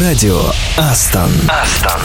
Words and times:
Радио 0.00 0.40
Астон. 0.78 1.30
Астон. 1.46 2.00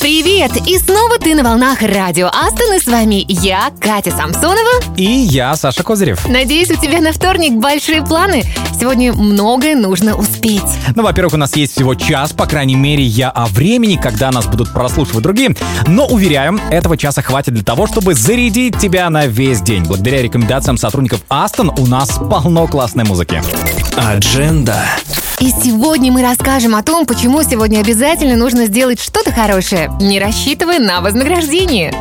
Привет! 0.00 0.50
И 0.66 0.78
снова 0.78 1.16
ты 1.18 1.36
на 1.36 1.44
волнах 1.44 1.80
радио 1.80 2.26
Астон, 2.26 2.74
и 2.74 2.80
с 2.80 2.86
вами 2.86 3.24
я, 3.28 3.70
Катя 3.78 4.10
Самсонова. 4.10 4.82
И 4.96 5.04
я, 5.04 5.54
Саша 5.54 5.84
Козырев. 5.84 6.26
Надеюсь, 6.26 6.70
у 6.70 6.76
тебя 6.76 7.00
на 7.00 7.12
вторник 7.12 7.52
большие 7.52 8.02
планы. 8.02 8.42
Сегодня 8.80 9.12
многое 9.12 9.76
нужно 9.76 10.16
успеть. 10.16 10.62
Ну, 10.96 11.04
во-первых, 11.04 11.34
у 11.34 11.36
нас 11.36 11.54
есть 11.54 11.74
всего 11.74 11.94
час, 11.94 12.32
по 12.32 12.46
крайней 12.46 12.74
мере, 12.74 13.04
я 13.04 13.30
о 13.30 13.46
времени, 13.46 13.94
когда 13.94 14.32
нас 14.32 14.46
будут 14.46 14.72
прослушивать 14.72 15.22
другие. 15.22 15.54
Но, 15.86 16.06
уверяю, 16.06 16.58
этого 16.72 16.96
часа 16.96 17.22
хватит 17.22 17.54
для 17.54 17.62
того, 17.62 17.86
чтобы 17.86 18.14
зарядить 18.14 18.76
тебя 18.78 19.08
на 19.08 19.26
весь 19.26 19.60
день. 19.60 19.84
Благодаря 19.84 20.20
рекомендациям 20.20 20.76
сотрудников 20.76 21.20
Астон 21.28 21.70
у 21.78 21.86
нас 21.86 22.10
полно 22.10 22.66
классной 22.66 23.04
музыки. 23.04 23.40
Адженда. 23.96 24.84
И 25.40 25.48
сегодня 25.50 26.12
мы 26.12 26.20
расскажем 26.20 26.74
о 26.76 26.82
том, 26.82 27.06
почему 27.06 27.42
сегодня 27.42 27.80
обязательно 27.80 28.36
нужно 28.36 28.66
сделать 28.66 29.00
что-то 29.00 29.32
хорошее, 29.32 29.90
не 29.98 30.20
рассчитывая 30.20 30.78
на 30.78 31.00
вознаграждение. 31.00 31.94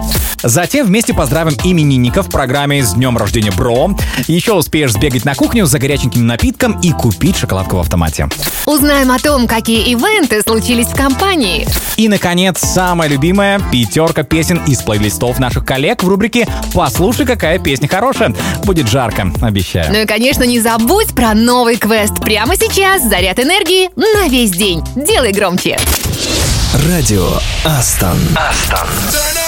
Затем 0.43 0.87
вместе 0.87 1.13
поздравим 1.13 1.55
именинников 1.63 2.27
в 2.27 2.31
программе 2.31 2.83
«С 2.83 2.93
днем 2.93 3.17
рождения, 3.17 3.51
бро». 3.51 3.91
Еще 4.27 4.53
успеешь 4.53 4.93
сбегать 4.93 5.25
на 5.25 5.35
кухню 5.35 5.65
за 5.65 5.79
горяченьким 5.79 6.25
напитком 6.25 6.79
и 6.81 6.91
купить 6.91 7.37
шоколадку 7.37 7.77
в 7.77 7.79
автомате. 7.79 8.29
Узнаем 8.65 9.11
о 9.11 9.19
том, 9.19 9.47
какие 9.47 9.89
ивенты 9.91 10.41
случились 10.41 10.87
в 10.87 10.95
компании. 10.95 11.67
И, 11.97 12.07
наконец, 12.07 12.59
самая 12.59 13.09
любимая 13.09 13.59
пятерка 13.71 14.23
песен 14.23 14.61
из 14.65 14.81
плейлистов 14.81 15.39
наших 15.39 15.65
коллег 15.65 16.03
в 16.03 16.07
рубрике 16.07 16.47
«Послушай, 16.73 17.25
какая 17.25 17.59
песня 17.59 17.89
хорошая». 17.89 18.33
Будет 18.63 18.87
жарко, 18.87 19.31
обещаю. 19.41 19.91
Ну 19.91 19.99
и, 19.99 20.05
конечно, 20.05 20.43
не 20.43 20.61
забудь 20.61 21.13
про 21.13 21.33
новый 21.33 21.75
квест. 21.75 22.17
Прямо 22.21 22.55
сейчас 22.55 23.03
заряд 23.03 23.28
энергии 23.37 23.89
на 23.95 24.27
весь 24.29 24.51
день. 24.51 24.81
Делай 24.95 25.31
громче. 25.31 25.77
Радио 26.87 27.27
Астон. 27.65 28.17
Астон. 28.35 29.38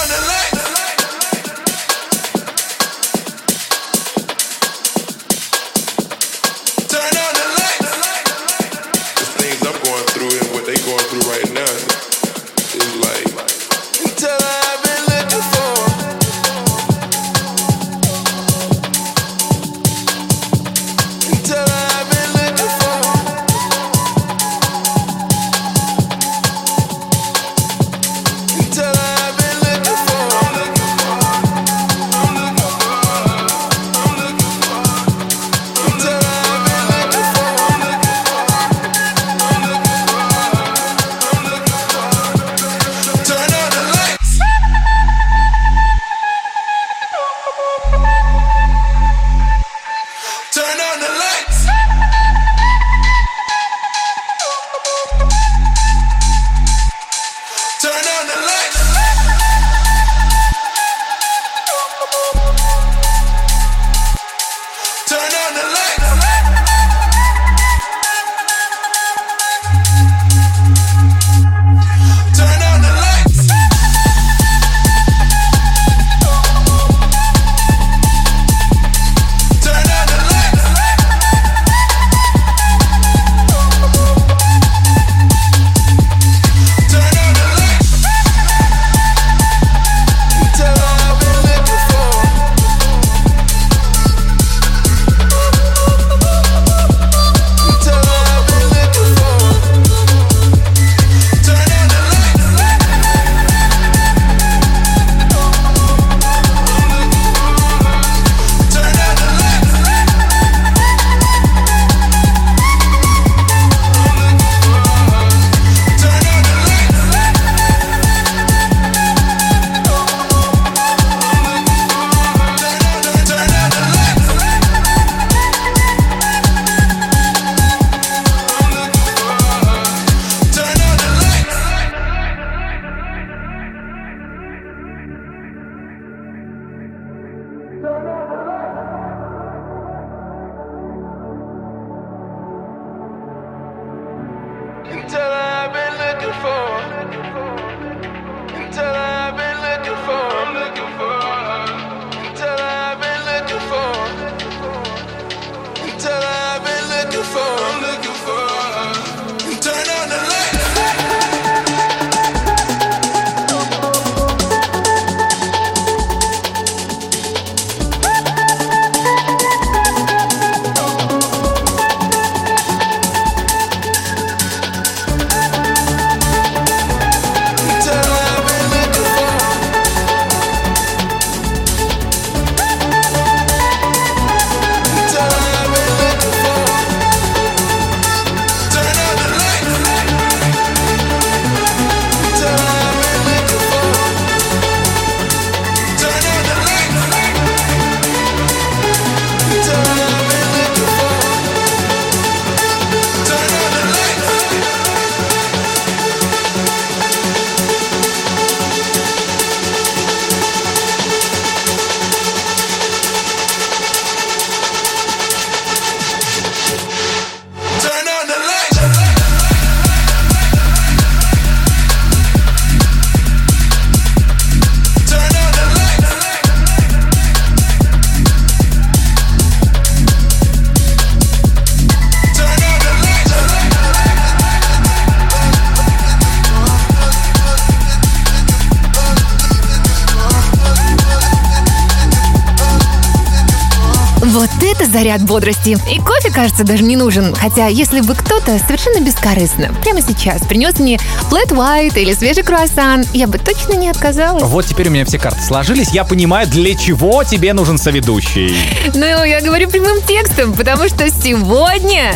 Заряд 245.01 245.23
бодрости. 245.23 245.79
И 245.91 245.97
кофе, 245.97 246.29
кажется, 246.29 246.63
даже 246.63 246.83
не 246.83 246.95
нужен. 246.95 247.33
Хотя, 247.33 247.65
если 247.65 248.01
бы 248.01 248.13
кто-то 248.13 248.59
совершенно 248.59 249.03
бескорыстно 249.03 249.73
прямо 249.81 249.99
сейчас 249.99 250.45
принес 250.45 250.77
мне 250.77 250.99
flat 251.31 251.49
white 251.49 251.99
или 251.99 252.13
свежий 252.13 252.43
круассан, 252.43 253.03
я 253.11 253.25
бы 253.25 253.39
точно 253.39 253.73
не 253.73 253.89
отказалась. 253.89 254.43
Вот 254.43 254.67
теперь 254.67 254.89
у 254.89 254.91
меня 254.91 255.03
все 255.05 255.17
карты 255.17 255.41
сложились. 255.41 255.89
Я 255.89 256.03
понимаю, 256.03 256.47
для 256.47 256.75
чего 256.75 257.23
тебе 257.23 257.53
нужен 257.53 257.79
соведущий. 257.79 258.55
Ну, 258.93 259.23
я 259.23 259.41
говорю 259.41 259.69
прямым 259.69 260.03
текстом, 260.03 260.53
потому 260.53 260.87
что 260.87 261.09
сегодня... 261.09 262.13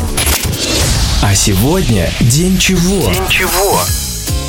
А 1.24 1.34
сегодня 1.34 2.12
день 2.20 2.60
чего? 2.60 3.12
чего? 3.30 3.80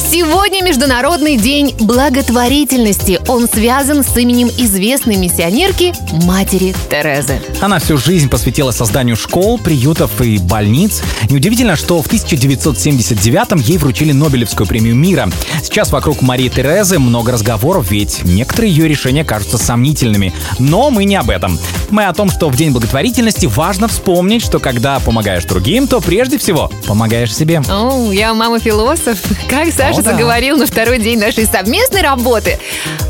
Сегодня 0.09 0.63
Международный 0.63 1.37
день 1.37 1.75
благотворительности. 1.81 3.19
Он 3.27 3.49
связан 3.49 4.05
с 4.05 4.17
именем 4.17 4.47
известной 4.47 5.17
миссионерки 5.17 5.93
матери 6.25 6.77
Терезы. 6.89 7.43
Она 7.61 7.81
всю 7.81 7.99
жизнь 7.99 8.29
посвятила 8.29 8.71
созданию 8.71 9.17
школ, 9.17 9.59
приютов 9.59 10.21
и 10.21 10.39
больниц. 10.39 11.03
Неудивительно, 11.29 11.75
что 11.75 12.01
в 12.03 12.07
1979-м 12.07 13.59
ей 13.59 13.79
вручили 13.79 14.13
Нобелевскую 14.13 14.69
премию 14.69 14.95
мира. 14.95 15.29
Сейчас 15.61 15.91
вокруг 15.91 16.23
Марии 16.23 16.49
Терезы 16.49 17.01
много 17.01 17.33
разговоров, 17.33 17.91
ведь 17.91 18.23
некоторые 18.23 18.73
ее 18.73 18.87
решения 18.87 19.25
кажутся 19.25 19.59
сомнительными. 19.59 20.33
Но 20.61 20.91
мы 20.91 21.05
не 21.05 21.17
об 21.17 21.31
этом. 21.31 21.59
Мы 21.91 22.05
о 22.05 22.15
том, 22.15 22.31
что 22.31 22.49
в 22.49 22.57
День 22.57 22.71
благотворительности 22.71 23.47
важно 23.47 23.89
вспомнить, 23.89 24.45
что 24.45 24.61
когда 24.61 25.01
помогаешь 25.01 25.45
другим, 25.45 25.89
то 25.89 26.01
прежде 26.01 26.39
всего 26.39 26.71
помогаешь 26.87 27.35
себе. 27.35 27.61
О, 27.69 28.13
я 28.13 28.35
мама 28.35 28.61
философ. 28.61 29.19
Как 29.51 29.73
Саша 29.73 29.96
О, 29.99 30.03
да. 30.03 30.13
заговорил 30.13 30.57
на 30.57 30.67
второй 30.67 30.99
день 30.99 31.19
нашей 31.19 31.47
совместной 31.47 32.03
работы. 32.03 32.59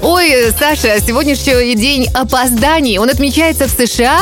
Ой, 0.02 0.52
Саша, 0.58 1.00
сегодня 1.04 1.32
еще 1.32 1.72
и 1.72 1.74
день 1.74 2.06
опозданий. 2.14 2.98
Он 2.98 3.10
отмечается 3.10 3.66
в 3.66 3.70
США, 3.70 4.20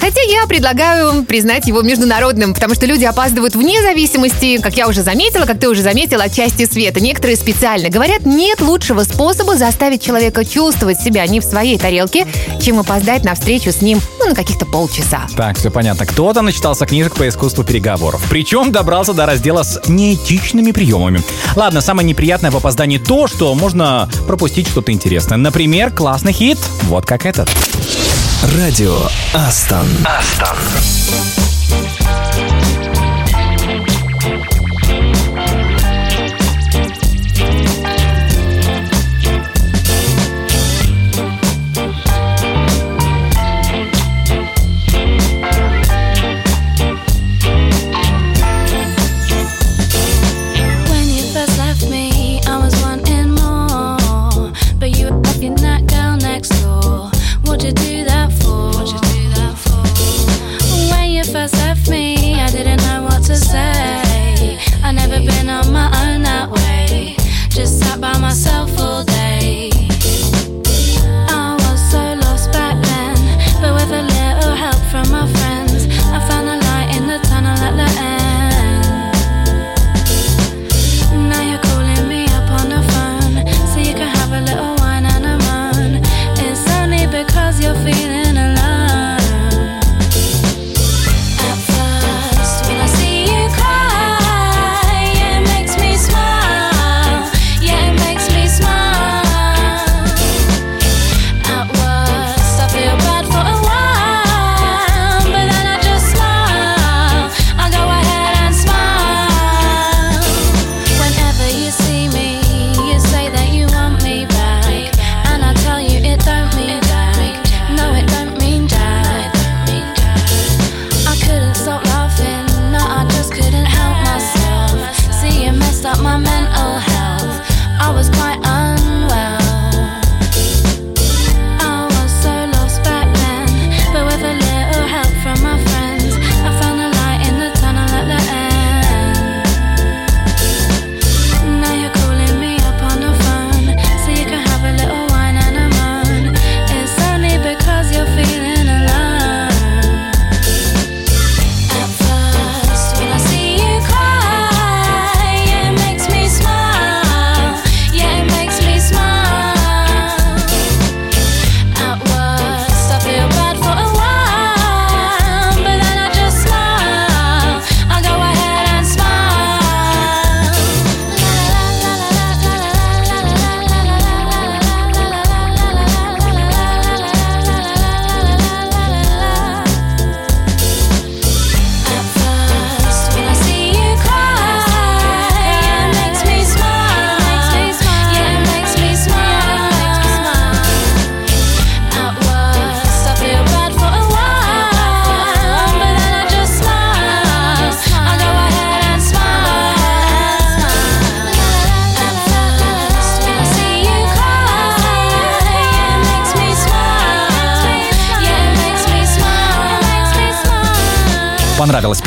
хотя 0.00 0.20
я 0.22 0.46
предлагаю 0.46 1.24
признать 1.24 1.66
его 1.66 1.82
международным, 1.82 2.54
потому 2.54 2.74
что 2.74 2.86
люди 2.86 3.04
опаздывают 3.04 3.54
вне 3.54 3.82
зависимости, 3.82 4.58
как 4.58 4.76
я 4.76 4.88
уже 4.88 5.02
заметила, 5.02 5.44
как 5.44 5.58
ты 5.58 5.68
уже 5.68 5.82
заметила, 5.82 6.24
от 6.24 6.32
части 6.32 6.64
света. 6.64 7.00
Некоторые 7.00 7.36
специально 7.36 7.90
говорят, 7.90 8.24
нет 8.24 8.60
лучшего 8.60 9.02
способа 9.02 9.56
заставить 9.56 10.02
человека 10.02 10.44
чувствовать 10.44 11.00
себя 11.00 11.26
не 11.26 11.40
в 11.40 11.44
своей 11.44 11.78
тарелке, 11.78 12.26
чем 12.62 12.78
опоздать 12.78 13.24
на 13.24 13.34
встречу 13.34 13.72
с 13.72 13.82
ним 13.82 14.00
ну, 14.18 14.28
на 14.30 14.34
каких-то 14.34 14.64
полчаса. 14.64 15.26
Так, 15.36 15.58
все 15.58 15.70
понятно. 15.70 16.06
Кто-то 16.06 16.40
начитался 16.40 16.86
книжек 16.86 17.14
по 17.14 17.28
искусству 17.28 17.62
переговоров. 17.64 18.22
Причем 18.30 18.72
добрался 18.72 19.12
до 19.12 19.26
раздела 19.26 19.64
с 19.64 19.82
неэтичными 19.86 20.72
приемами. 20.72 21.22
Ладно, 21.56 21.80
самое 21.80 22.05
неприятное 22.06 22.50
в 22.50 22.56
опоздании 22.56 22.98
то, 22.98 23.26
что 23.26 23.54
можно 23.54 24.08
пропустить 24.26 24.68
что-то 24.68 24.92
интересное. 24.92 25.36
Например, 25.36 25.90
классный 25.90 26.32
хит, 26.32 26.58
вот 26.84 27.04
как 27.04 27.26
этот. 27.26 27.50
Радио 28.56 28.98
Астон. 29.34 29.86
Астон. 30.04 30.56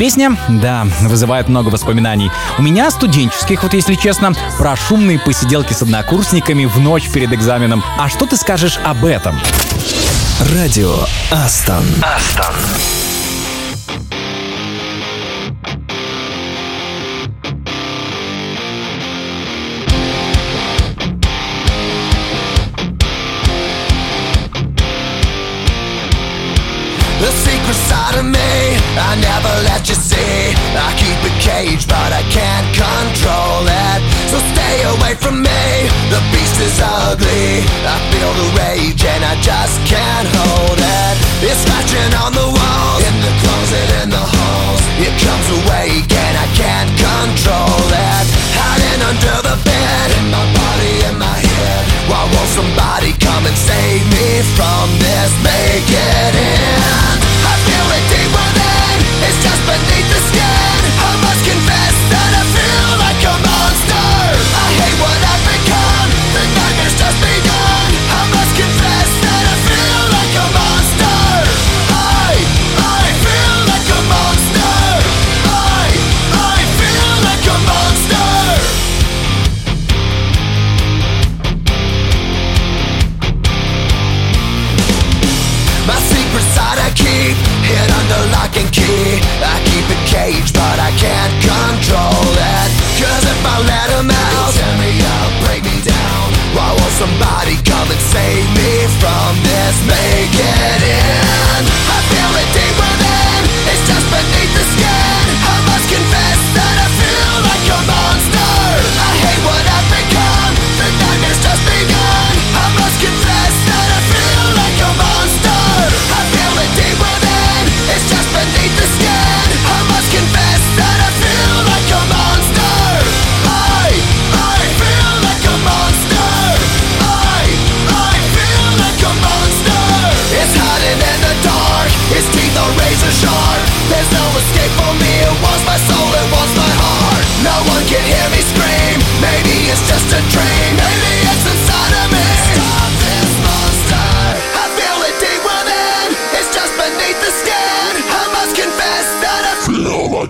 Песня? 0.00 0.34
Да, 0.48 0.86
вызывает 1.02 1.48
много 1.48 1.68
воспоминаний. 1.68 2.30
У 2.56 2.62
меня 2.62 2.90
студенческих, 2.90 3.62
вот 3.62 3.74
если 3.74 3.96
честно, 3.96 4.32
про 4.56 4.74
шумные 4.74 5.18
посиделки 5.18 5.74
с 5.74 5.82
однокурсниками 5.82 6.64
в 6.64 6.80
ночь 6.80 7.10
перед 7.10 7.34
экзаменом. 7.34 7.84
А 7.98 8.08
что 8.08 8.24
ты 8.24 8.36
скажешь 8.36 8.80
об 8.82 9.04
этом? 9.04 9.38
Радио 10.54 10.96
Астон. 11.30 11.84
Астон. 12.02 12.99
I 29.00 29.16
never 29.16 29.54
let 29.64 29.88
you 29.88 29.96
see. 29.96 30.52
I 30.76 30.92
keep 31.00 31.20
it 31.24 31.36
caged, 31.40 31.88
but 31.88 32.12
I 32.12 32.22
can't 32.28 32.68
control 32.76 33.64
it. 33.64 34.00
So 34.28 34.36
stay 34.52 34.76
away 34.92 35.14
from 35.16 35.40
me. 35.40 35.64
The 36.12 36.20
beast 36.30 36.60
is 36.60 36.76
ugly. 36.78 37.64
I 37.88 37.96
feel 38.12 38.32
the 38.36 38.48
rage 38.60 39.02
and 39.04 39.24
I 39.24 39.34
just 39.40 39.80
can't 39.88 40.28
hold 40.28 40.78
it. 40.78 41.14
It's 41.40 41.60
scratching 41.64 42.12
on 42.20 42.30
the 42.36 42.48
walls, 42.52 43.00
in 43.08 43.16
the 43.24 43.32
closet, 43.40 43.88
in 44.04 44.08
the 44.12 44.20
halls. 44.20 44.82
It 45.00 45.14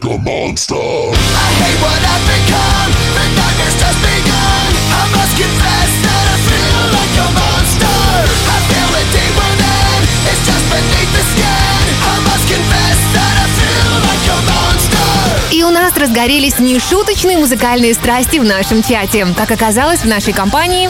like 0.00 0.14
a 0.14 0.18
monster. 0.22 0.74
I 0.76 1.48
hate 1.60 1.78
what 1.80 2.00
I've 2.00 2.24
become. 2.24 2.90
The 3.16 3.24
nightmare's 3.36 3.76
just 3.80 3.98
begun. 4.00 4.70
I 4.96 5.02
must 5.12 5.34
confess 5.36 5.90
that 6.04 6.24
I 6.24 6.36
feel 6.48 6.82
like 6.96 7.16
a 7.20 7.28
monster. 7.36 8.00
I 8.48 8.58
feel 8.68 8.90
it 9.00 9.08
deep 9.12 9.34
within. 9.36 10.00
It's 10.30 10.42
just 10.46 10.64
beneath 10.72 11.12
the 11.12 11.24
skin. 11.32 11.82
I 12.00 12.16
must 12.28 12.44
confess 12.48 12.98
that 13.16 13.34
I 13.44 13.46
feel 13.58 13.92
like 14.08 14.24
a 14.30 14.38
monster. 14.48 15.52
И 15.52 15.62
у 15.64 15.70
нас 15.70 15.96
разгорелись 15.96 16.58
нешуточные 16.58 17.36
музыкальные 17.36 17.94
страсти 17.94 18.38
в 18.38 18.44
нашем 18.44 18.82
чате. 18.82 19.26
Как 19.36 19.50
оказалось, 19.50 20.00
в 20.00 20.06
нашей 20.06 20.32
компании 20.32 20.88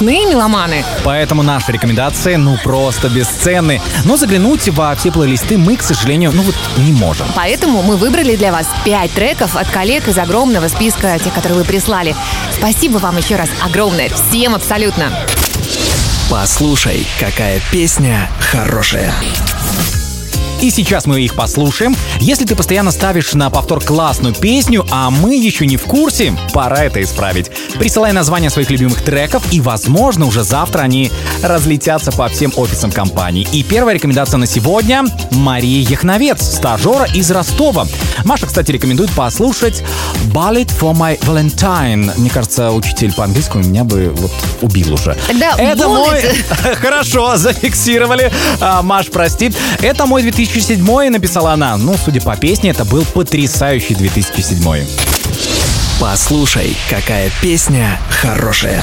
сплошные 0.00 0.26
меломаны. 0.26 0.84
Поэтому 1.04 1.42
наши 1.42 1.72
рекомендации, 1.72 2.36
ну, 2.36 2.56
просто 2.64 3.10
бесценны. 3.10 3.82
Но 4.04 4.16
заглянуть 4.16 4.68
во 4.70 4.94
все 4.94 5.12
плейлисты 5.12 5.58
мы, 5.58 5.76
к 5.76 5.82
сожалению, 5.82 6.32
ну 6.32 6.42
вот 6.42 6.54
не 6.78 6.92
можем. 6.92 7.26
Поэтому 7.36 7.82
мы 7.82 7.96
выбрали 7.96 8.34
для 8.36 8.50
вас 8.50 8.66
5 8.84 9.10
треков 9.12 9.56
от 9.56 9.68
коллег 9.68 10.08
из 10.08 10.16
огромного 10.16 10.68
списка 10.68 11.18
тех, 11.18 11.34
которые 11.34 11.58
вы 11.58 11.64
прислали. 11.64 12.16
Спасибо 12.56 12.96
вам 12.96 13.18
еще 13.18 13.36
раз 13.36 13.50
огромное. 13.62 14.08
Всем 14.08 14.54
абсолютно. 14.54 15.12
Послушай, 16.30 17.06
какая 17.18 17.60
песня 17.70 18.30
хорошая. 18.38 19.12
И 20.60 20.68
сейчас 20.68 21.06
мы 21.06 21.22
их 21.22 21.34
послушаем. 21.34 21.96
Если 22.20 22.44
ты 22.44 22.54
постоянно 22.54 22.90
ставишь 22.90 23.32
на 23.32 23.48
повтор 23.48 23.82
классную 23.82 24.34
песню, 24.34 24.86
а 24.90 25.10
мы 25.10 25.34
еще 25.34 25.64
не 25.64 25.78
в 25.78 25.84
курсе, 25.84 26.36
пора 26.52 26.84
это 26.84 27.02
исправить. 27.02 27.50
Присылай 27.78 28.12
названия 28.12 28.50
своих 28.50 28.68
любимых 28.68 29.00
треков, 29.02 29.42
и, 29.52 29.60
возможно, 29.62 30.26
уже 30.26 30.42
завтра 30.42 30.82
они 30.82 31.10
разлетятся 31.42 32.12
по 32.12 32.28
всем 32.28 32.52
офисам 32.56 32.92
компании. 32.92 33.48
И 33.52 33.62
первая 33.62 33.94
рекомендация 33.94 34.36
на 34.36 34.46
сегодня— 34.46 35.04
Мария 35.30 35.80
Яхновец, 35.88 36.42
стажера 36.42 37.06
из 37.06 37.30
Ростова. 37.30 37.86
Маша, 38.26 38.46
кстати, 38.46 38.70
рекомендует 38.70 39.10
послушать 39.12 39.82
«Ballad 40.34 40.70
for 40.78 40.94
my 40.94 41.18
Valentine». 41.20 42.12
Мне 42.18 42.28
кажется, 42.28 42.70
учитель 42.70 43.14
по 43.14 43.24
английскому 43.24 43.64
меня 43.64 43.84
бы 43.84 44.12
вот 44.14 44.32
убил 44.60 44.92
уже. 44.92 45.16
Тогда 45.26 45.54
Это 45.56 45.88
мой... 45.88 46.18
«Bullet». 46.18 46.74
Хорошо, 46.80 47.38
зафиксировали. 47.38 48.30
А, 48.60 48.82
Маш, 48.82 49.06
прости. 49.06 49.50
Это 49.80 50.04
мой 50.04 50.22
2007 50.52 51.10
написала 51.10 51.52
она. 51.52 51.76
Ну, 51.76 51.94
судя 51.96 52.20
по 52.20 52.36
песне, 52.36 52.70
это 52.70 52.84
был 52.84 53.04
потрясающий 53.04 53.94
2007 53.94 54.86
Послушай, 56.00 56.76
какая 56.88 57.30
песня 57.40 58.00
хорошая. 58.08 58.82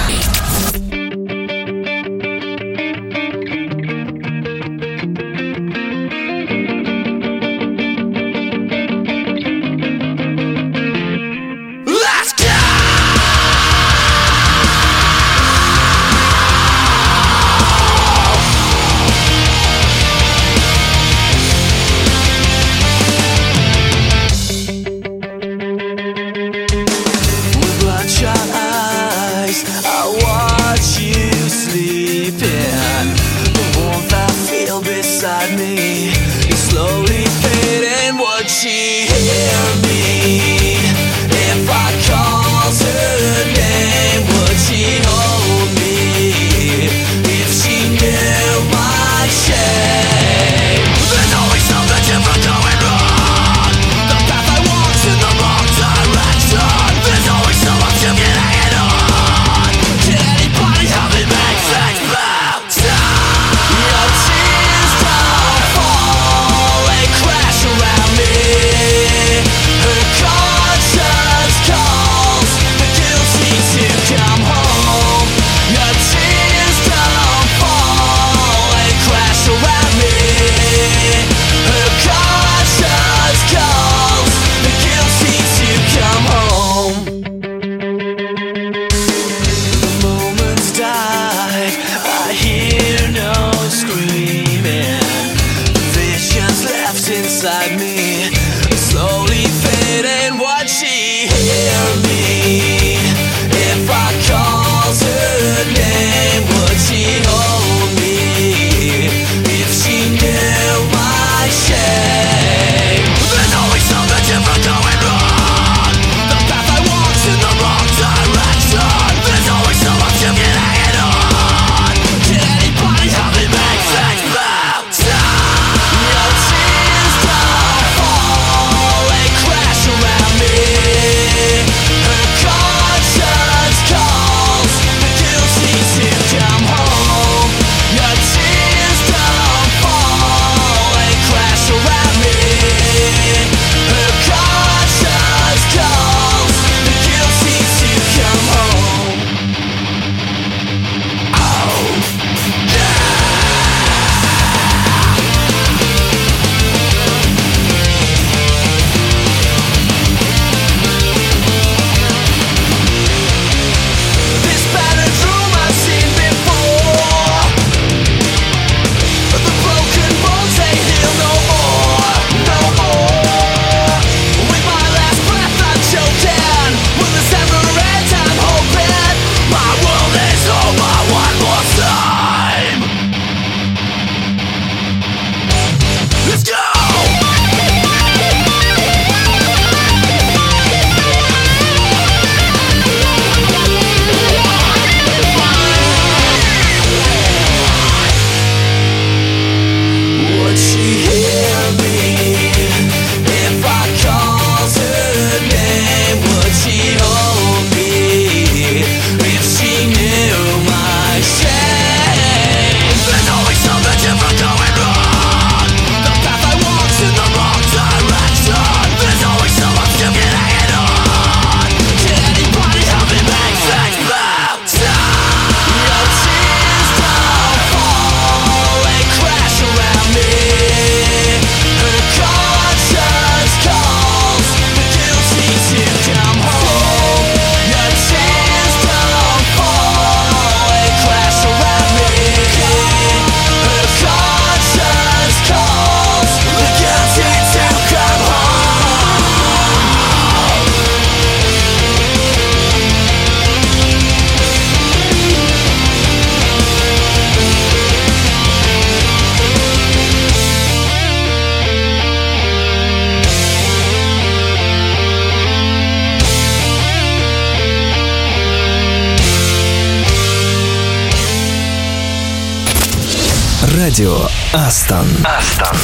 Радио 273.97 274.19
Астон. 274.53 275.07
Астон. 275.25 275.75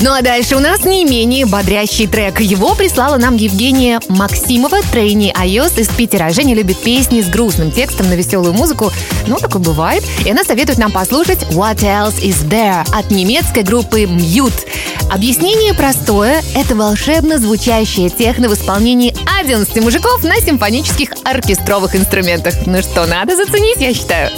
Ну 0.00 0.12
а 0.12 0.22
дальше 0.22 0.54
у 0.54 0.60
нас 0.60 0.84
не 0.84 1.04
менее 1.04 1.44
бодрящий 1.44 2.06
трек. 2.06 2.38
Его 2.38 2.76
прислала 2.76 3.16
нам 3.16 3.34
Евгения 3.34 4.00
Максимова, 4.06 4.80
трейни 4.92 5.34
iOS 5.36 5.80
из 5.80 5.88
Питера. 5.88 6.30
Женя 6.30 6.54
любит 6.54 6.78
песни 6.78 7.20
с 7.20 7.26
грустным 7.26 7.72
текстом 7.72 8.08
на 8.08 8.14
веселую 8.14 8.52
музыку. 8.52 8.92
Ну, 9.26 9.38
такое 9.38 9.60
бывает. 9.60 10.04
И 10.24 10.30
она 10.30 10.44
советует 10.44 10.78
нам 10.78 10.92
послушать 10.92 11.42
What 11.50 11.78
Else 11.78 12.22
Is 12.22 12.46
There 12.46 12.86
от 12.96 13.10
немецкой 13.10 13.64
группы 13.64 14.04
Mute. 14.04 14.64
Объяснение 15.10 15.74
простое. 15.74 16.44
Это 16.54 16.76
волшебно 16.76 17.38
звучащая 17.38 18.08
техно 18.08 18.48
в 18.48 18.54
исполнении 18.54 19.12
11 19.40 19.82
мужиков 19.82 20.22
на 20.22 20.36
симфонических 20.36 21.10
оркестровых 21.24 21.96
инструментах. 21.96 22.54
Ну 22.66 22.80
что, 22.82 23.06
надо 23.06 23.34
заценить, 23.34 23.80
я 23.80 23.92
считаю. 23.92 24.30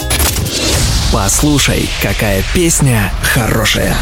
Послушай, 1.14 1.88
какая 2.02 2.42
песня 2.54 3.12
хорошая. 3.22 3.96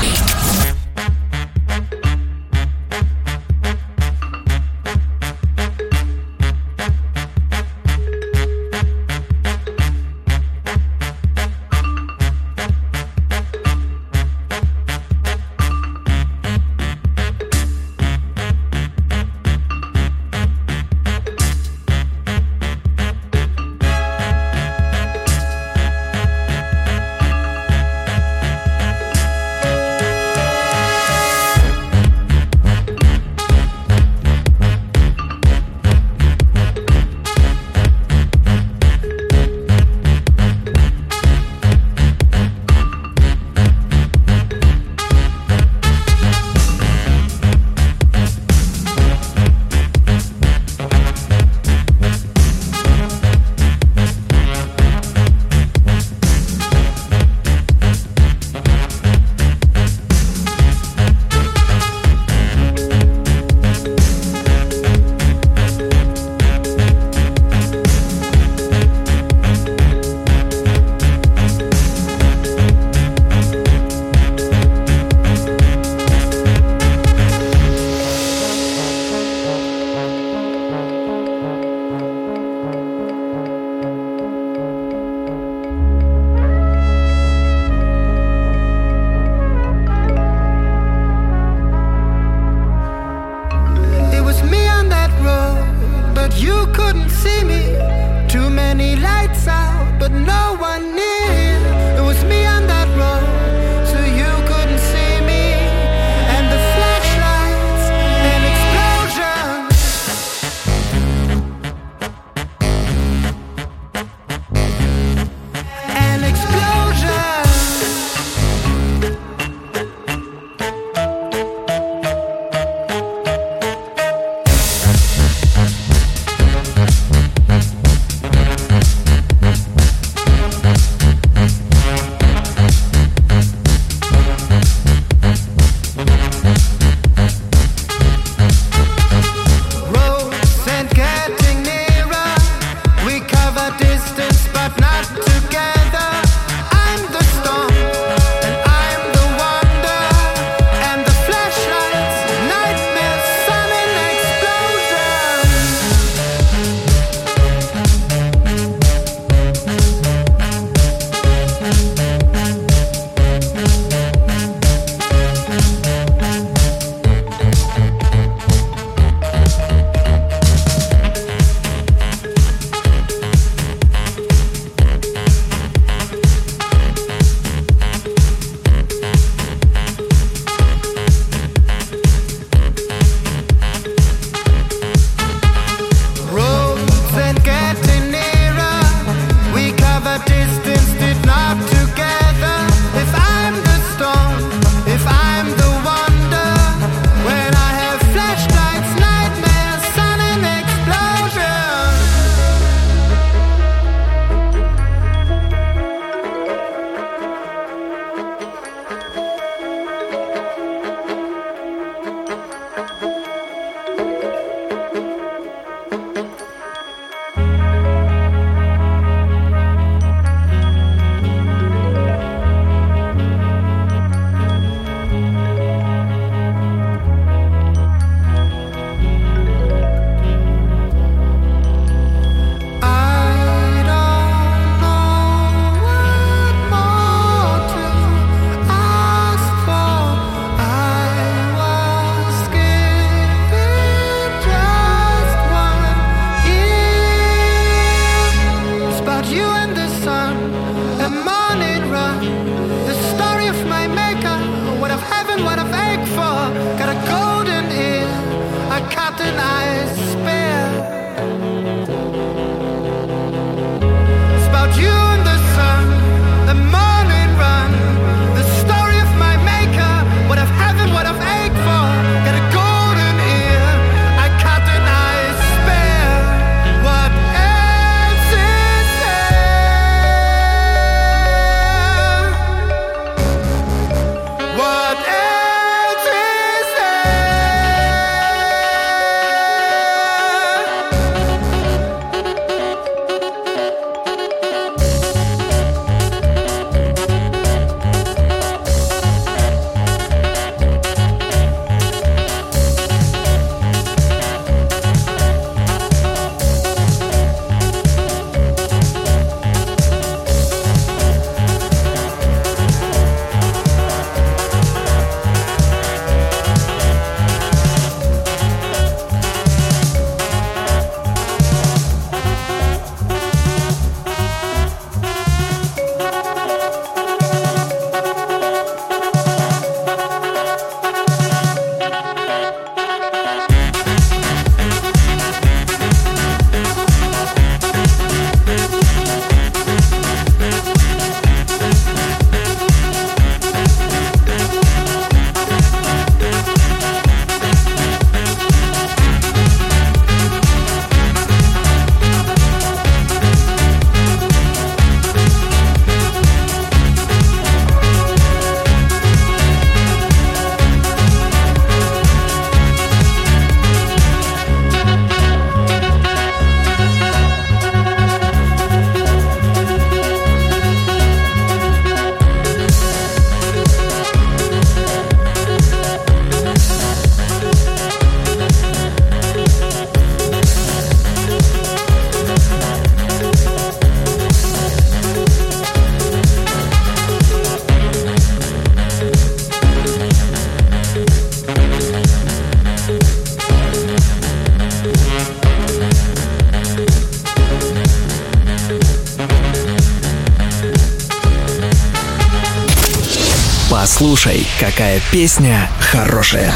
Какая 404.92 405.10
песня 405.10 405.70
хорошая. 405.80 406.52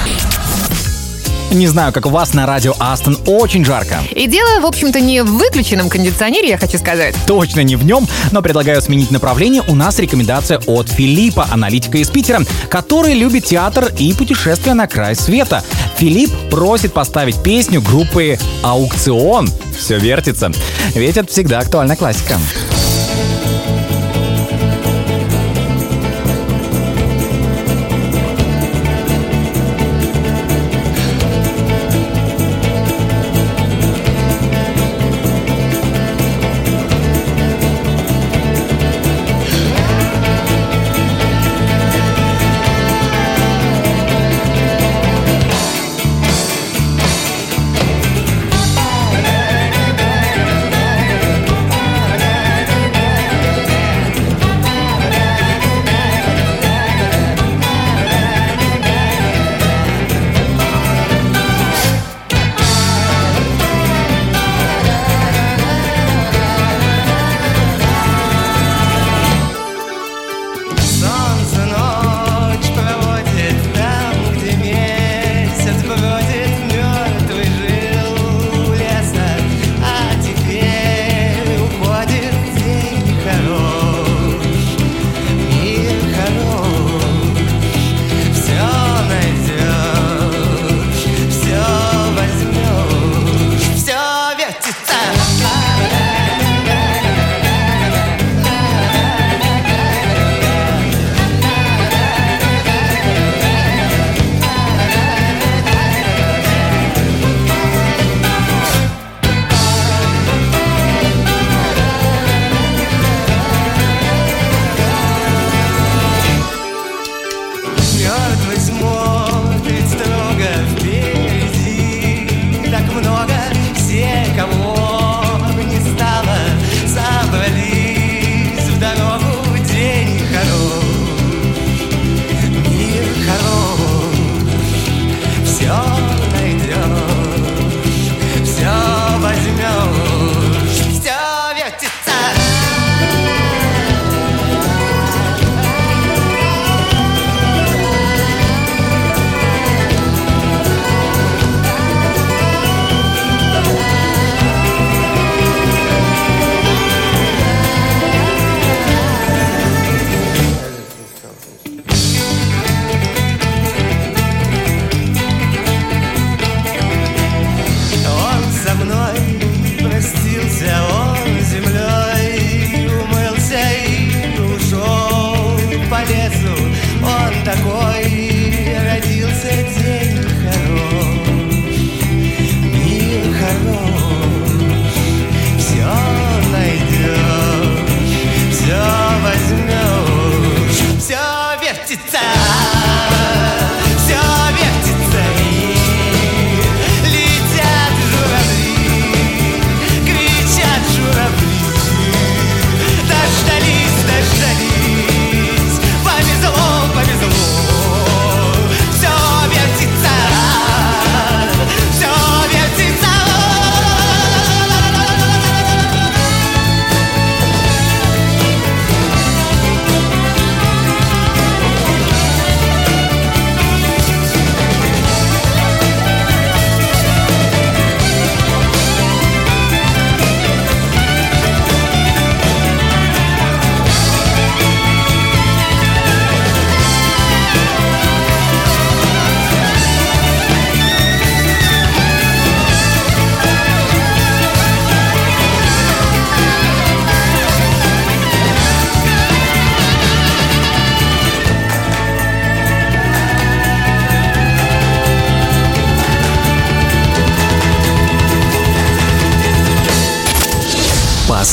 Не 1.52 1.66
знаю, 1.68 1.90
как 1.94 2.04
у 2.04 2.10
вас 2.10 2.34
на 2.34 2.44
радио 2.44 2.74
Астон 2.78 3.16
очень 3.24 3.64
жарко. 3.64 3.96
И 4.10 4.26
дело, 4.26 4.60
в 4.60 4.66
общем-то, 4.66 5.00
не 5.00 5.22
в 5.22 5.38
выключенном 5.38 5.88
кондиционере, 5.88 6.50
я 6.50 6.58
хочу 6.58 6.76
сказать. 6.76 7.14
Точно 7.26 7.60
не 7.60 7.76
в 7.76 7.86
нем, 7.86 8.06
но 8.32 8.42
предлагаю 8.42 8.82
сменить 8.82 9.10
направление. 9.10 9.62
У 9.68 9.74
нас 9.74 9.98
рекомендация 10.00 10.58
от 10.66 10.90
Филиппа, 10.90 11.48
аналитика 11.50 11.96
из 11.96 12.10
Питера, 12.10 12.42
который 12.68 13.14
любит 13.14 13.46
театр 13.46 13.90
и 13.98 14.12
путешествия 14.12 14.74
на 14.74 14.86
край 14.86 15.14
света. 15.14 15.64
Филипп 15.96 16.30
просит 16.50 16.92
поставить 16.92 17.42
песню 17.42 17.80
группы 17.80 18.38
«Аукцион». 18.62 19.48
Все 19.78 19.98
вертится. 19.98 20.52
Ведь 20.94 21.16
это 21.16 21.32
всегда 21.32 21.60
актуальная 21.60 21.96
классика. 21.96 22.38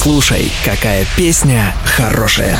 Послушай, 0.03 0.51
какая 0.65 1.05
песня 1.15 1.73
хорошая. 1.85 2.59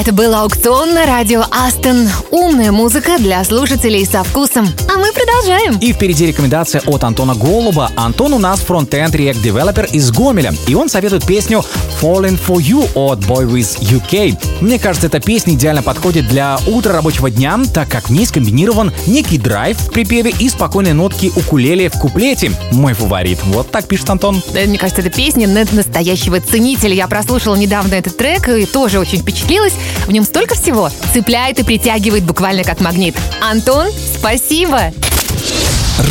Это 0.00 0.14
был 0.14 0.34
аукцион 0.34 0.94
на 0.94 1.04
радио 1.04 1.44
Астон. 1.50 2.08
Умная 2.30 2.72
музыка 2.72 3.18
для 3.18 3.44
слушателей 3.44 4.06
со 4.06 4.24
вкусом. 4.24 4.66
А 4.88 4.96
мы 4.96 5.12
продолжаем. 5.12 5.76
И 5.78 5.92
впереди 5.92 6.24
рекомендация 6.24 6.80
от 6.86 7.04
Антона 7.04 7.34
Голуба. 7.34 7.90
Антон 7.96 8.32
у 8.32 8.38
нас 8.38 8.60
фронтенд 8.60 9.14
React 9.14 9.42
Developer 9.42 9.90
из 9.92 10.10
Гомеля. 10.10 10.54
И 10.66 10.74
он 10.74 10.88
советует 10.88 11.26
песню 11.26 11.62
Falling 12.00 12.38
for 12.42 12.56
You 12.56 12.88
от 12.94 13.18
Boy 13.18 13.44
with 13.46 13.78
UK. 13.80 14.38
Мне 14.62 14.78
кажется, 14.78 15.08
эта 15.08 15.20
песня 15.20 15.52
идеально 15.52 15.82
подходит 15.82 16.26
для 16.28 16.58
утра 16.66 16.94
рабочего 16.94 17.30
дня, 17.30 17.60
так 17.74 17.90
как 17.90 18.08
в 18.08 18.12
ней 18.12 18.24
скомбинирован 18.24 18.94
некий 19.06 19.36
драйв 19.36 19.78
в 19.78 19.90
припеве 19.92 20.30
и 20.30 20.48
спокойные 20.48 20.94
нотки 20.94 21.30
укулеле 21.36 21.90
в 21.90 21.98
куплете. 21.98 22.52
Мой 22.72 22.94
фаворит. 22.94 23.38
Вот 23.44 23.70
так 23.70 23.86
пишет 23.86 24.08
Антон. 24.08 24.42
Мне 24.54 24.78
кажется, 24.78 25.02
это 25.02 25.10
песня 25.10 25.46
на- 25.46 25.66
настоящего 25.72 26.40
ценителя. 26.40 26.94
Я 26.94 27.06
прослушала 27.06 27.54
недавно 27.54 27.96
этот 27.96 28.16
трек 28.16 28.48
и 28.48 28.64
тоже 28.64 28.98
очень 28.98 29.18
впечатлилась. 29.18 29.74
В 30.06 30.12
нем 30.12 30.24
столько 30.24 30.54
всего. 30.54 30.90
Цепляет 31.12 31.58
и 31.58 31.62
притягивает 31.62 32.24
буквально 32.24 32.64
как 32.64 32.80
магнит. 32.80 33.16
Антон, 33.40 33.88
спасибо! 34.16 34.92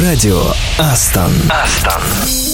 Радио 0.01 0.41
Астон. 0.77 1.31
Астон. 1.49 2.48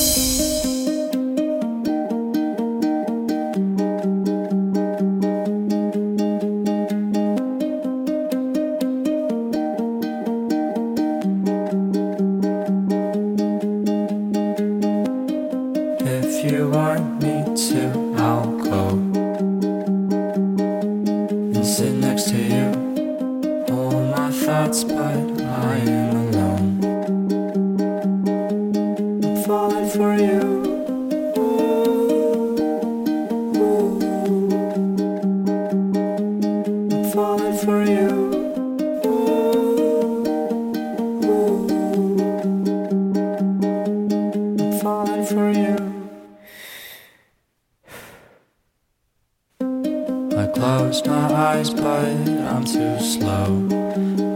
Slow. 53.16 53.48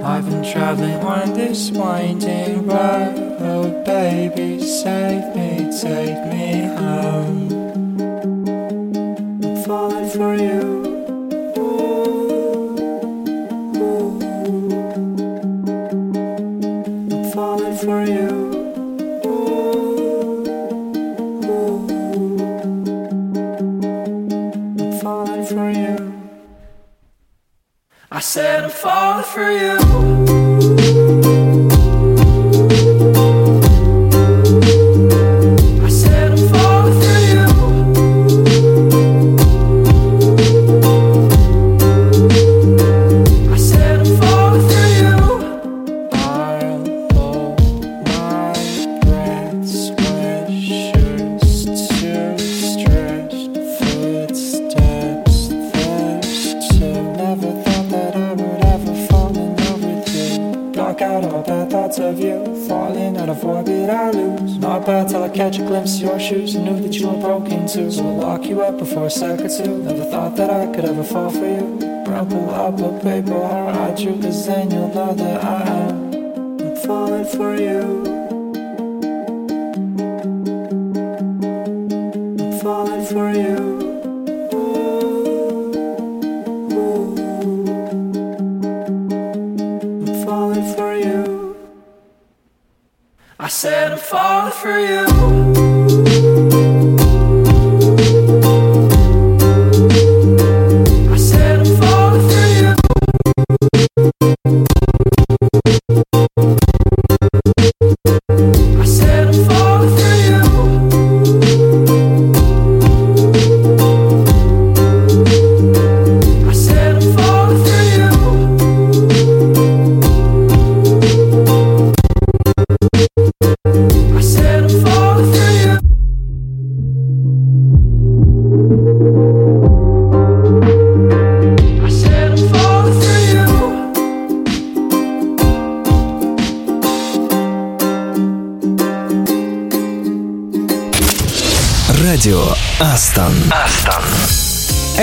I've 0.04 0.26
been 0.30 0.44
traveling 0.52 1.02
on 1.04 1.34
this 1.34 1.72
winding 1.72 2.68
road. 2.68 3.38
Oh, 3.40 3.84
baby, 3.84 4.62
save 4.62 5.36
me, 5.36 5.52
take 5.82 6.22
me 6.32 6.64
home. 6.82 7.50
I'm 9.44 9.64
falling 9.66 10.10
for 10.10 10.36
you. 10.36 10.59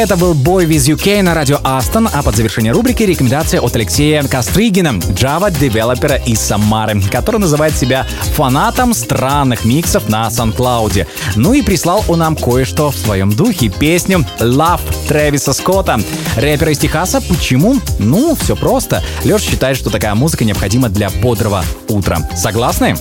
Это 0.07 0.17
был 0.17 0.35
бой 0.35 0.67
with 0.67 0.97
UK 0.97 1.21
на 1.23 1.35
радио 1.35 1.59
Астон, 1.65 2.09
а 2.13 2.23
под 2.23 2.37
завершение 2.37 2.71
рубрики 2.71 3.03
рекомендация 3.03 3.61
от 3.61 3.75
Алексея 3.75 4.23
Костригина, 4.23 4.91
Java 4.91 5.51
девелопера 5.51 6.15
из 6.15 6.39
Самары, 6.39 7.03
который 7.11 7.41
называет 7.41 7.77
себя 7.77 8.07
фанатом 8.37 8.95
странных 8.95 9.65
миксов 9.65 10.09
на 10.09 10.29
SoundCloud. 10.29 11.09
Ну 11.35 11.55
и 11.55 11.63
прислал 11.63 12.05
он 12.07 12.21
нам 12.21 12.37
кое-что 12.37 12.93
в 12.93 12.97
своем 12.97 13.33
духе, 13.33 13.69
песню 13.69 14.25
Love 14.39 14.81
Трэвиса 15.09 15.53
Скотта. 15.53 15.99
Рэпера 16.37 16.71
из 16.71 16.79
Техаса. 16.79 17.21
Почему? 17.21 17.81
Ну, 17.99 18.37
все 18.37 18.55
просто. 18.55 19.03
Леш 19.25 19.43
считает, 19.43 19.77
что 19.77 19.91
такая 19.91 20.15
музыка 20.15 20.45
необходима 20.45 20.89
для 20.89 21.11
бодрого 21.11 21.65
утра. 21.89 22.19
Согласны? 22.37 22.95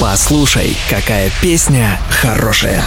Послушай, 0.00 0.76
какая 0.90 1.30
песня 1.40 2.00
хорошая. 2.10 2.82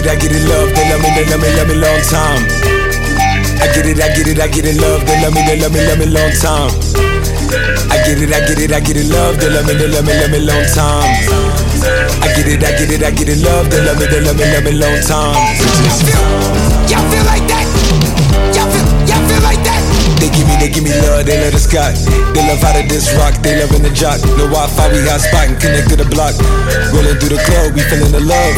It, 0.00 0.08
I 0.08 0.16
get 0.16 0.32
it, 0.32 0.44
love. 0.48 0.72
They 0.74 0.88
love 0.88 1.00
me, 1.02 1.10
they 1.14 1.24
love 1.28 1.40
me, 1.40 1.48
love 1.56 1.68
me 1.68 1.74
long 1.76 2.00
time. 2.08 2.42
I 3.60 3.68
get 3.74 3.84
it, 3.86 4.00
I 4.00 4.08
get 4.16 4.28
it, 4.28 4.40
I 4.40 4.48
get 4.48 4.64
it, 4.64 4.80
love. 4.80 5.04
They 5.04 5.20
love 5.20 5.34
me, 5.34 5.42
they 5.44 5.56
love 5.60 5.72
me, 5.72 5.80
love 5.84 5.98
me 5.98 6.06
long 6.06 6.32
time. 6.40 6.70
I 7.90 7.96
get 8.06 8.16
it, 8.20 8.32
I 8.32 8.40
get 8.46 8.58
it, 8.58 8.72
I 8.72 8.80
get 8.80 8.96
it, 8.96 9.06
love. 9.12 9.36
They 9.38 9.50
love 9.50 9.66
me, 9.66 9.74
they 9.74 9.88
love 9.88 10.06
me, 10.06 10.14
love 10.16 10.30
me 10.30 10.40
long 10.40 10.64
time. 10.72 11.04
I 12.22 12.32
get 12.34 12.48
it, 12.48 12.62
I 12.64 12.72
get 12.78 12.90
it, 12.90 13.02
I 13.02 13.10
get 13.10 13.28
it, 13.28 13.38
love. 13.44 13.68
They 13.70 13.80
love 13.84 13.98
me, 13.98 14.06
they 14.06 14.20
love 14.20 14.36
me, 14.36 14.44
love 14.48 14.64
me 14.64 14.72
long 14.72 15.00
time. 15.04 15.36
Me 21.20 21.32
they 21.32 21.38
love 21.40 21.52
the 21.52 21.60
sky. 21.60 21.92
They 22.32 22.42
love 22.48 22.60
how 22.64 22.72
to 22.72 22.82
this 22.88 23.12
rock, 23.16 23.36
they 23.44 23.60
love 23.60 23.72
in 23.76 23.82
the 23.84 23.92
jock. 23.92 24.20
No 24.40 24.48
Wi-Fi, 24.48 24.84
we 24.92 25.00
hot 25.04 25.20
spot 25.20 25.48
and 25.48 25.56
connect 25.60 25.92
to 25.92 25.96
the 25.96 26.08
block. 26.08 26.32
Rolling 26.92 27.16
through 27.20 27.36
the 27.36 27.42
club, 27.44 27.76
we 27.76 27.84
feeling 27.84 28.12
the 28.12 28.24
love. 28.24 28.54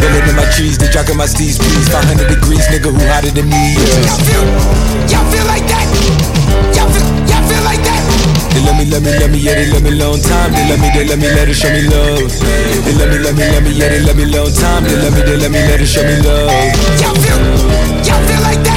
Rolling 0.00 0.24
in 0.24 0.36
my 0.36 0.48
trees, 0.56 0.80
they 0.80 0.88
jocking 0.88 1.16
my 1.20 1.28
steez, 1.28 1.60
please. 1.60 1.88
500 1.92 2.28
degrees, 2.28 2.64
nigga, 2.72 2.88
who 2.88 3.02
hotter 3.12 3.32
than 3.32 3.48
me? 3.48 3.76
Yeah. 3.76 4.08
Y'all 4.08 4.22
feel, 4.24 4.44
y'all 5.12 5.28
feel 5.28 5.46
like 5.48 5.66
that? 5.68 5.86
Y'all 6.72 6.88
feel, 6.88 7.04
y'all 7.28 7.44
feel 7.44 7.62
like 7.64 7.82
that? 7.84 8.02
They 8.56 8.64
love 8.64 8.78
me, 8.80 8.84
love 8.88 9.04
me, 9.04 9.12
love 9.20 9.30
me, 9.30 9.38
yeah, 9.38 9.54
they 9.54 9.68
love 9.68 9.84
me 9.84 9.92
long 9.92 10.18
time. 10.18 10.50
They 10.56 10.64
love 10.64 10.80
me, 10.80 10.88
they 10.94 11.04
love 11.04 11.20
me, 11.20 11.28
let 11.28 11.48
it 11.48 11.58
show 11.58 11.70
me 11.70 11.84
love. 11.84 12.24
They 12.24 12.94
love 12.96 13.10
me, 13.12 13.18
love 13.20 13.36
me, 13.36 13.44
love 13.52 13.64
me, 13.64 13.72
yeah, 13.76 13.88
they 13.92 14.00
love 14.00 14.16
me 14.16 14.26
long 14.32 14.50
time. 14.54 14.82
They 14.84 14.96
love 14.96 15.12
me, 15.12 15.22
they 15.28 15.36
love 15.36 15.52
me, 15.52 15.60
let 15.60 15.80
it 15.82 15.86
show 15.86 16.02
me 16.02 16.16
love. 16.24 16.48
Y'all 16.98 17.14
feel, 17.20 17.38
y'all 18.06 18.22
feel 18.24 18.42
like 18.42 18.62
that? 18.64 18.67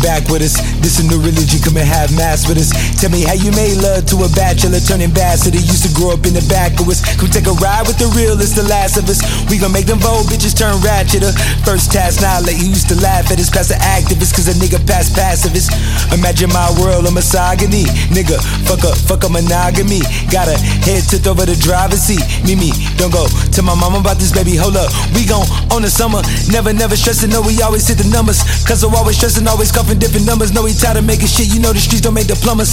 Back 0.00 0.28
with 0.28 0.42
us. 0.42 0.56
This 0.80 0.98
is 0.98 1.06
new 1.06 1.20
religion. 1.20 1.60
Come 1.62 1.76
and 1.76 1.86
have 1.86 2.10
mass 2.16 2.48
with 2.48 2.58
us. 2.58 2.72
Tell 3.00 3.12
me 3.12 3.22
how 3.24 3.36
you 3.36 3.52
made 3.52 3.78
love 3.78 4.04
to 4.10 4.24
a 4.24 4.28
bachelor, 4.32 4.80
turn 4.80 5.00
ambassador. 5.00 5.60
Used 5.60 5.84
to 5.86 5.92
grow 5.94 6.12
up 6.16 6.24
in 6.26 6.34
the 6.34 6.44
back 6.48 6.76
of 6.80 6.88
us. 6.88 7.04
Come 7.16 7.30
take 7.30 7.46
a 7.46 7.56
ride 7.60 7.86
with 7.86 8.00
the 8.00 8.08
realest, 8.16 8.56
the 8.56 8.66
last 8.66 8.96
of 8.96 9.08
us. 9.08 9.22
We 9.48 9.60
gon' 9.60 9.72
make 9.72 9.86
them 9.86 10.00
bold 10.00 10.26
bitches 10.26 10.56
turn 10.56 10.74
ratcheter. 10.80 11.32
First 11.62 11.92
task, 11.92 12.20
now 12.20 12.40
let 12.40 12.56
you 12.58 12.68
used 12.68 12.88
to 12.88 12.96
laugh 12.98 13.30
at 13.30 13.38
us 13.38 13.48
past 13.52 13.70
the 13.70 13.78
activists, 13.80 14.34
cause 14.34 14.48
a 14.48 14.56
nigga 14.56 14.80
past 14.88 15.14
pacifist. 15.14 15.70
Imagine 16.12 16.50
my 16.50 16.68
world 16.80 17.06
of 17.06 17.14
misogyny. 17.14 17.84
Nigga, 18.10 18.40
fuck 18.66 18.82
up, 18.84 18.96
fuck 18.96 19.22
a 19.24 19.28
monogamy. 19.28 20.00
Got 20.32 20.48
a 20.48 20.56
head 20.84 21.04
tipped 21.06 21.26
over 21.28 21.44
the 21.44 21.56
driver's 21.56 22.02
seat. 22.02 22.24
Mimi, 22.44 22.72
don't 22.96 23.12
go. 23.12 23.28
Tell 23.52 23.64
my 23.64 23.76
mama 23.76 24.00
about 24.00 24.18
this 24.18 24.32
baby, 24.32 24.56
hold 24.56 24.76
up. 24.76 24.90
We 25.14 25.26
gon' 25.26 25.46
own 25.70 25.82
the 25.82 25.90
summer. 25.90 26.22
Never, 26.48 26.72
never 26.72 26.96
stressing, 26.96 27.30
no, 27.30 27.42
we 27.42 27.60
always 27.62 27.86
hit 27.86 27.98
the 27.98 28.08
numbers. 28.08 28.42
Cause 28.64 28.82
I'm 28.82 28.94
always 28.94 29.16
stressing, 29.16 29.46
always 29.46 29.70
cuffing 29.90 29.98
different 29.98 30.26
numbers. 30.26 30.52
No, 30.52 30.64
he 30.66 30.74
tired 30.74 30.98
of 30.98 31.04
making 31.04 31.26
shit, 31.26 31.52
you 31.52 31.58
know 31.60 31.72
the 31.72 31.80
streets 31.80 32.02
don't 32.02 32.14
make 32.14 32.26
the 32.26 32.38
plumbers. 32.38 32.70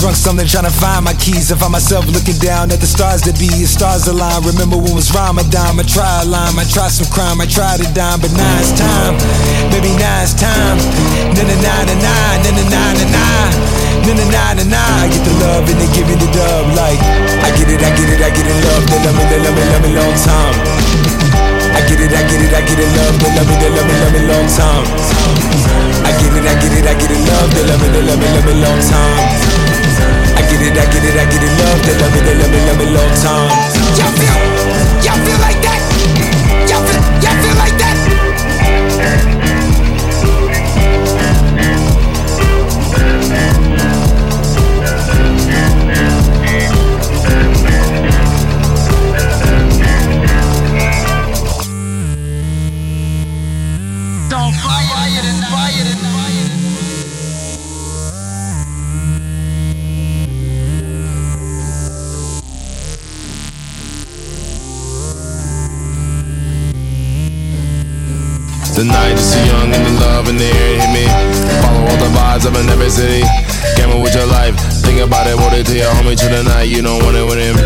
Drunk 0.00 0.16
something 0.16 0.46
trying 0.46 0.64
to 0.64 0.72
find 0.72 1.04
my 1.04 1.12
keys. 1.14 1.52
I 1.52 1.56
find 1.56 1.72
myself 1.72 2.06
looking 2.08 2.38
down 2.40 2.70
at 2.70 2.80
the 2.80 2.86
stars 2.86 3.20
that 3.26 3.36
be. 3.36 3.50
As 3.50 3.74
stars 3.74 4.06
align. 4.06 4.42
Remember 4.46 4.76
when 4.76 4.94
was 4.94 5.12
Ramadan? 5.12 5.76
I 5.76 5.84
try 5.84 6.22
a 6.22 6.24
line, 6.24 6.56
I 6.56 6.64
try 6.64 6.88
some 6.88 7.10
crime, 7.12 7.40
I 7.40 7.46
try 7.46 7.76
to 7.76 7.86
dime, 7.92 8.20
but 8.20 8.32
now 8.32 8.54
it's 8.62 8.72
time. 8.78 9.18
Baby, 9.68 9.92
now 9.98 10.22
it's 10.24 10.32
time. 10.38 10.78
Na 11.34 11.42
na 11.44 11.56
na 11.60 11.74
na 11.84 11.94
na 11.98 12.14
na 12.40 12.50
na 12.56 12.62
na 12.62 12.82
na 12.94 13.24
na 14.06 14.12
na 14.14 14.24
na 14.24 14.44
na 14.54 14.64
na. 14.64 14.82
I 15.02 15.06
get 15.12 15.22
the 15.26 15.34
love 15.44 15.66
and 15.68 15.76
they 15.76 15.90
give 15.92 16.08
me 16.08 16.16
the 16.16 16.30
dub. 16.32 16.64
Like 16.78 17.00
I 17.44 17.52
get 17.58 17.68
it, 17.68 17.82
I 17.82 17.90
get 17.92 18.08
it, 18.08 18.20
I 18.22 18.30
get 18.32 18.46
it. 18.46 18.56
Love, 18.64 18.84
they 18.86 18.98
love 19.02 19.16
me, 19.18 19.24
they 19.28 19.40
love 19.44 19.56
me, 19.56 19.64
love 19.66 19.82
me 19.82 19.90
long 19.98 20.14
time. 20.24 21.47
I 21.78 21.86
get 21.86 22.00
it, 22.00 22.10
I 22.10 22.22
get 22.26 22.42
it, 22.42 22.50
I 22.50 22.60
get 22.66 22.78
it. 22.80 22.90
Love, 22.90 23.14
they 23.22 23.30
love 23.38 23.46
me, 23.46 23.54
they 23.54 23.70
love 23.70 23.86
me, 23.86 23.94
love 24.02 24.12
me 24.12 24.20
long 24.26 24.46
time. 24.50 24.82
I 26.02 26.10
get 26.18 26.34
it, 26.34 26.42
I 26.42 26.54
get 26.58 26.74
it, 26.74 26.86
I 26.90 26.94
get 26.98 27.10
it. 27.14 27.22
Love, 27.22 27.54
they 27.54 27.62
love 27.70 27.78
me, 27.78 27.88
they 27.94 28.02
love 28.02 28.18
me, 28.18 28.26
love 28.34 28.46
me 28.50 28.54
long 28.58 28.80
time. 28.82 29.18
I 30.34 30.42
get 30.50 30.58
it, 30.58 30.74
I 30.74 30.84
get 30.90 31.04
it, 31.06 31.14
I 31.14 31.24
get 31.30 31.38
it. 31.38 31.54
Love, 31.54 31.78
they 31.86 31.94
love 32.02 32.10
me, 32.10 32.20
they 32.26 32.34
love 32.34 32.50
me, 32.50 32.58
love 32.66 32.78
me 32.78 32.86
long 32.90 33.14
time. 33.22 34.47
The 68.78 68.86
night 68.86 69.18
is 69.18 69.34
too 69.34 69.42
young 69.42 69.74
and 69.74 69.82
the 69.82 69.94
love 70.06 70.30
in 70.30 70.38
the 70.38 70.46
air 70.46 70.78
hit 70.78 70.90
me. 70.94 71.02
Follow 71.66 71.82
all 71.90 71.98
the 71.98 72.14
vibes 72.14 72.46
up 72.46 72.54
in 72.54 72.70
every 72.70 72.86
city. 72.86 73.26
Gamble 73.74 73.98
with 73.98 74.14
your 74.14 74.30
life. 74.30 74.54
Think 74.86 75.02
about 75.02 75.26
it, 75.26 75.34
what 75.34 75.50
it 75.50 75.66
to 75.66 75.74
your 75.74 75.90
homie 75.98 76.14
to 76.14 76.28
the 76.30 76.46
night. 76.46 76.70
You 76.70 76.86
don't 76.86 77.02
want 77.02 77.18
it 77.18 77.26
with 77.26 77.42
him. 77.42 77.58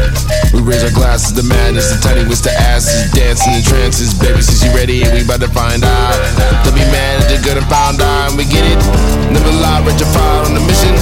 We 0.56 0.64
raise 0.64 0.80
our 0.80 0.88
glasses 0.96 1.36
to 1.36 1.44
madness. 1.44 1.92
The 1.92 2.00
tiny 2.00 2.24
with 2.24 2.40
the 2.40 2.56
asses. 2.56 3.12
Dancing 3.12 3.52
in 3.52 3.60
trances. 3.60 4.16
Baby, 4.16 4.40
since 4.40 4.64
you 4.64 4.72
ready, 4.72 5.04
we 5.12 5.20
about 5.20 5.44
to 5.44 5.52
find 5.52 5.84
out. 5.84 6.16
Don't 6.64 6.72
be 6.72 6.80
mad 6.88 7.20
at 7.20 7.28
the 7.28 7.36
good 7.44 7.60
and 7.60 7.68
found 7.68 8.00
out. 8.00 8.32
And 8.32 8.40
we 8.40 8.48
get 8.48 8.64
it. 8.64 8.80
Never 9.28 9.52
lie, 9.60 9.84
rectified 9.84 10.48
on 10.48 10.56
the 10.56 10.64
mission. 10.64 10.96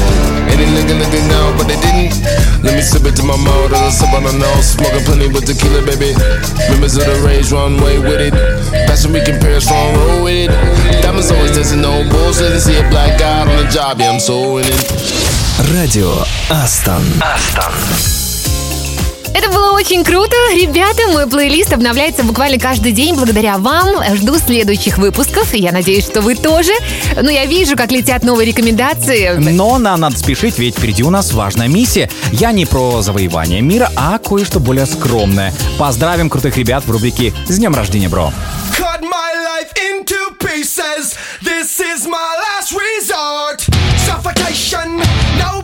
And 0.59 0.59
they 0.59 0.69
looking, 0.76 0.99
looking 0.99 1.28
now, 1.28 1.55
but 1.57 1.67
they 1.67 1.80
didn't. 1.80 2.19
Let 2.63 2.76
me 2.76 2.82
sip 2.82 3.05
it 3.05 3.15
to 3.17 3.23
my 3.23 3.38
mouth, 3.38 3.73
I'll 3.73 3.91
sip 3.91 4.11
on 4.13 4.23
the 4.23 4.34
nose. 4.34 4.76
Smoking 4.76 5.03
plenty 5.05 5.28
with 5.28 5.45
tequila, 5.45 5.86
baby. 5.86 6.13
Members 6.69 6.97
of 6.97 7.05
the 7.05 7.21
rage, 7.26 7.51
run 7.51 7.78
way 7.82 7.99
with 7.99 8.21
it. 8.21 8.34
Passion 8.88 9.13
we 9.13 9.21
compare, 9.23 9.59
strong 9.61 9.95
roll 9.95 10.23
with 10.23 10.49
it. 10.49 11.01
Diamonds 11.01 11.32
always 11.32 11.51
dancing, 11.51 11.82
no 11.82 12.03
bullshit. 12.09 12.51
And 12.51 12.61
see 12.61 12.78
a 12.78 12.86
black 12.89 13.19
guy 13.19 13.41
on 13.41 13.47
the 13.47 13.69
job, 13.69 13.99
yeah, 13.99 14.11
I'm 14.11 14.19
so 14.19 14.57
in 14.57 14.65
it. 14.67 14.82
Радио 15.73 16.26
Астон. 16.49 17.03
Астон. 17.21 18.18
Это 19.35 19.49
было 19.51 19.72
очень 19.72 20.05
круто. 20.05 20.35
Ребята, 20.55 21.09
мой 21.12 21.26
плейлист 21.26 21.72
обновляется 21.72 22.24
буквально 22.24 22.59
каждый 22.59 22.93
день 22.93 23.14
благодаря 23.14 23.59
вам. 23.59 24.03
Жду 24.16 24.39
следующих 24.39 24.99
выпусков. 24.99 25.55
Я 25.55 25.72
надеюсь, 25.72 26.05
что 26.05 26.20
вы 26.20 26.35
тоже. 26.35 26.72
Но 27.20 27.31
я 27.31 27.47
вижу, 27.47 27.76
как 27.76 27.91
летят 27.93 28.22
новые 28.22 28.47
рекомендации. 28.47 29.37
Но 29.37 29.78
нам 29.78 30.01
надо 30.01 30.18
спешить, 30.18 30.59
ведь 30.59 30.76
впереди 30.76 31.03
у 31.03 31.11
нас 31.11 31.33
важная 31.33 31.68
миссия. 31.68 32.11
Я 32.33 32.53
не 32.53 32.66
про 32.66 33.03
завоевание 33.03 33.61
мира, 33.61 33.91
а 33.97 34.18
кое-что 34.18 34.61
более 34.61 34.87
скромное. 34.87 35.55
Поздравим 35.78 36.28
крутых 36.28 36.57
ребят 36.57 36.85
в 36.85 36.91
рубрике 36.91 37.33
«С 37.49 37.57
днем 37.57 37.74
рождения, 37.74 38.09
бро». 38.09 38.33
cut 38.81 39.03
my 39.03 39.33
life 39.51 39.72
into 39.76 40.18
pieces. 40.39 41.14
This 41.43 41.81
is 41.81 42.07
my 42.07 42.31
last 42.45 42.72
resort. 42.72 43.61
Suffocation, 44.07 44.99
no 45.39 45.62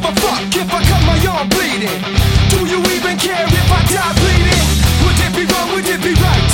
give 0.00 0.10
a 0.10 0.20
fuck 0.20 0.56
if 0.56 0.72
I 0.72 0.80
cut 0.84 1.02
my 1.04 1.18
arm 1.28 1.48
bleeding. 1.48 2.00
Do 2.48 2.58
you 2.66 2.80
even 2.96 3.16
care 3.18 3.44
if 3.44 3.68
I 3.70 3.80
die 3.92 4.14
bleeding? 4.20 4.64
Would 5.04 5.18
it 5.26 5.32
be 5.36 5.44
wrong? 5.52 5.68
Would 5.74 5.88
it 5.88 6.00
be 6.02 6.14
right? 6.14 6.52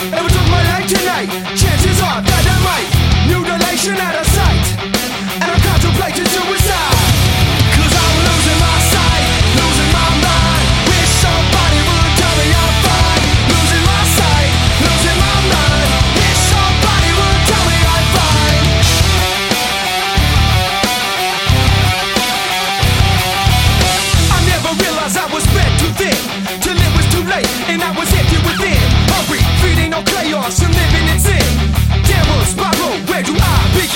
If 0.00 0.24
I 0.24 0.28
took 0.28 0.48
my 0.48 0.62
life 0.70 0.88
tonight, 0.88 1.28
chances 1.56 2.00
are 2.00 2.22
that 2.22 2.44
I 2.46 2.58
might. 2.64 2.88
Mutilation 3.28 3.96
out 4.00 4.16
of 4.16 4.26
sight. 4.26 4.64
And 5.40 5.50
I'm 5.50 5.60
contemplating 5.60 6.26
suicide. 6.26 6.59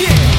yeah. 0.05 0.34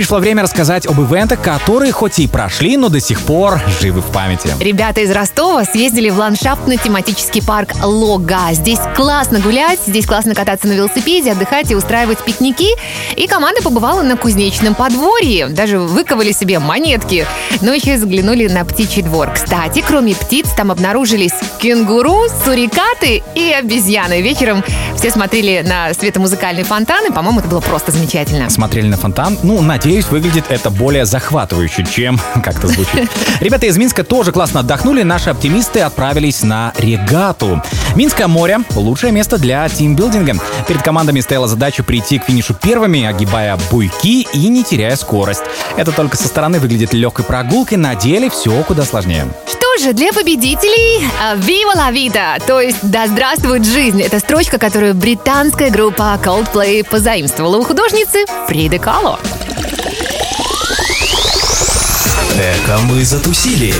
Пришло 0.00 0.18
время 0.18 0.42
рассказать 0.42 0.86
об 0.86 0.98
ивентах, 0.98 1.42
которые 1.42 1.92
хоть 1.92 2.20
и 2.20 2.26
прошли, 2.26 2.78
но 2.78 2.88
до 2.88 3.00
сих 3.00 3.20
пор 3.20 3.60
живы 3.82 4.00
в 4.00 4.06
памяти. 4.06 4.48
Ребята 4.58 5.02
из 5.02 5.10
Ростова 5.10 5.66
съездили 5.66 6.08
в 6.08 6.18
ландшафтно-тематический 6.18 7.44
парк 7.44 7.74
Лога. 7.82 8.38
Здесь 8.52 8.78
классно 8.96 9.40
гулять, 9.40 9.78
здесь 9.86 10.06
классно 10.06 10.34
кататься 10.34 10.68
на 10.68 10.72
велосипеде, 10.72 11.32
отдыхать 11.32 11.70
и 11.70 11.74
устраивать 11.74 12.16
пикники. 12.20 12.70
И 13.14 13.26
команда 13.26 13.60
побывала 13.60 14.00
на 14.00 14.16
кузнечном 14.16 14.74
подворье. 14.74 15.48
Даже 15.48 15.78
выковали 15.78 16.32
себе 16.32 16.60
монетки. 16.60 17.26
Ну 17.60 17.70
еще 17.70 17.92
и 17.92 17.96
заглянули 17.98 18.48
на 18.48 18.64
птичий 18.64 19.02
двор. 19.02 19.30
Кстати, 19.34 19.84
кроме 19.86 20.14
птиц, 20.14 20.46
там 20.56 20.70
обнаружились 20.70 21.34
кенгуру, 21.60 22.22
сурикаты 22.42 23.22
и 23.34 23.52
обезьяны. 23.52 24.22
Вечером 24.22 24.64
все 24.96 25.10
смотрели 25.10 25.62
на 25.62 25.92
светомузыкальные 25.92 26.64
фонтаны. 26.64 27.10
По-моему, 27.10 27.40
это 27.40 27.50
было 27.50 27.60
просто 27.60 27.92
замечательно. 27.92 28.48
Смотрели 28.48 28.86
на 28.86 28.96
фонтан. 28.96 29.36
Ну, 29.42 29.60
надеюсь, 29.60 29.89
выглядит 29.98 30.44
это 30.48 30.70
более 30.70 31.04
захватывающе, 31.04 31.84
чем 31.84 32.18
как-то 32.44 32.68
звучит. 32.68 33.10
Ребята 33.40 33.66
из 33.66 33.76
Минска 33.76 34.04
тоже 34.04 34.30
классно 34.30 34.60
отдохнули. 34.60 35.02
Наши 35.02 35.30
оптимисты 35.30 35.80
отправились 35.80 36.42
на 36.42 36.72
регату. 36.78 37.60
Минское 37.96 38.28
море— 38.28 38.58
лучшее 38.76 39.12
место 39.12 39.36
для 39.36 39.68
тимбилдинга. 39.68 40.36
Перед 40.68 40.82
командами 40.82 41.20
стояла 41.20 41.48
задача 41.48 41.82
прийти 41.82 42.18
к 42.18 42.24
финишу 42.24 42.54
первыми, 42.54 43.04
огибая 43.04 43.58
буйки 43.70 44.28
и 44.32 44.48
не 44.48 44.62
теряя 44.62 44.94
скорость. 44.94 45.42
Это 45.76 45.92
только 45.92 46.16
со 46.16 46.28
стороны 46.28 46.60
выглядит 46.60 46.94
легкой 46.94 47.24
прогулкой, 47.24 47.78
на 47.78 47.94
деле 47.94 48.30
все 48.30 48.62
куда 48.62 48.84
сложнее. 48.84 49.26
Что 49.46 49.84
же, 49.84 49.92
для 49.92 50.12
победителей 50.12 51.08
а, 51.20 51.34
«Viva 51.36 51.74
la 51.76 51.92
vida», 51.92 52.40
то 52.46 52.60
есть 52.60 52.78
«Да 52.82 53.06
здравствует 53.06 53.64
жизнь». 53.64 54.00
Это 54.00 54.20
строчка, 54.20 54.58
которую 54.58 54.94
британская 54.94 55.70
группа 55.70 56.18
Coldplay 56.22 56.84
позаимствовала 56.88 57.56
у 57.56 57.64
художницы 57.64 58.24
Фриды 58.46 58.78
Кало. 58.78 59.18
Эко 62.38 62.78
мы 62.84 63.04
затусили. 63.04 63.74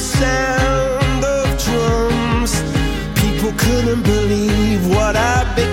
Sound 0.00 1.22
of 1.24 1.46
drums. 1.62 2.62
People 3.20 3.52
couldn't 3.58 4.02
believe 4.02 4.86
what 4.88 5.14
I'd 5.14 5.54
become. 5.54 5.69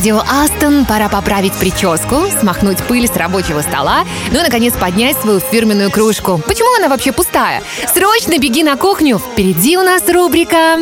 Радио 0.00 0.22
Астон. 0.26 0.86
Пора 0.86 1.10
поправить 1.10 1.52
прическу, 1.52 2.24
смахнуть 2.40 2.78
пыль 2.84 3.06
с 3.06 3.14
рабочего 3.16 3.60
стола, 3.60 4.06
ну 4.32 4.40
и, 4.40 4.42
наконец, 4.42 4.72
поднять 4.72 5.20
свою 5.20 5.40
фирменную 5.40 5.90
кружку. 5.90 6.42
Почему 6.46 6.74
она 6.78 6.88
вообще 6.88 7.12
пустая? 7.12 7.62
Срочно 7.92 8.38
беги 8.38 8.62
на 8.62 8.76
кухню. 8.76 9.18
Впереди 9.18 9.76
у 9.76 9.82
нас 9.82 10.02
рубрика... 10.08 10.78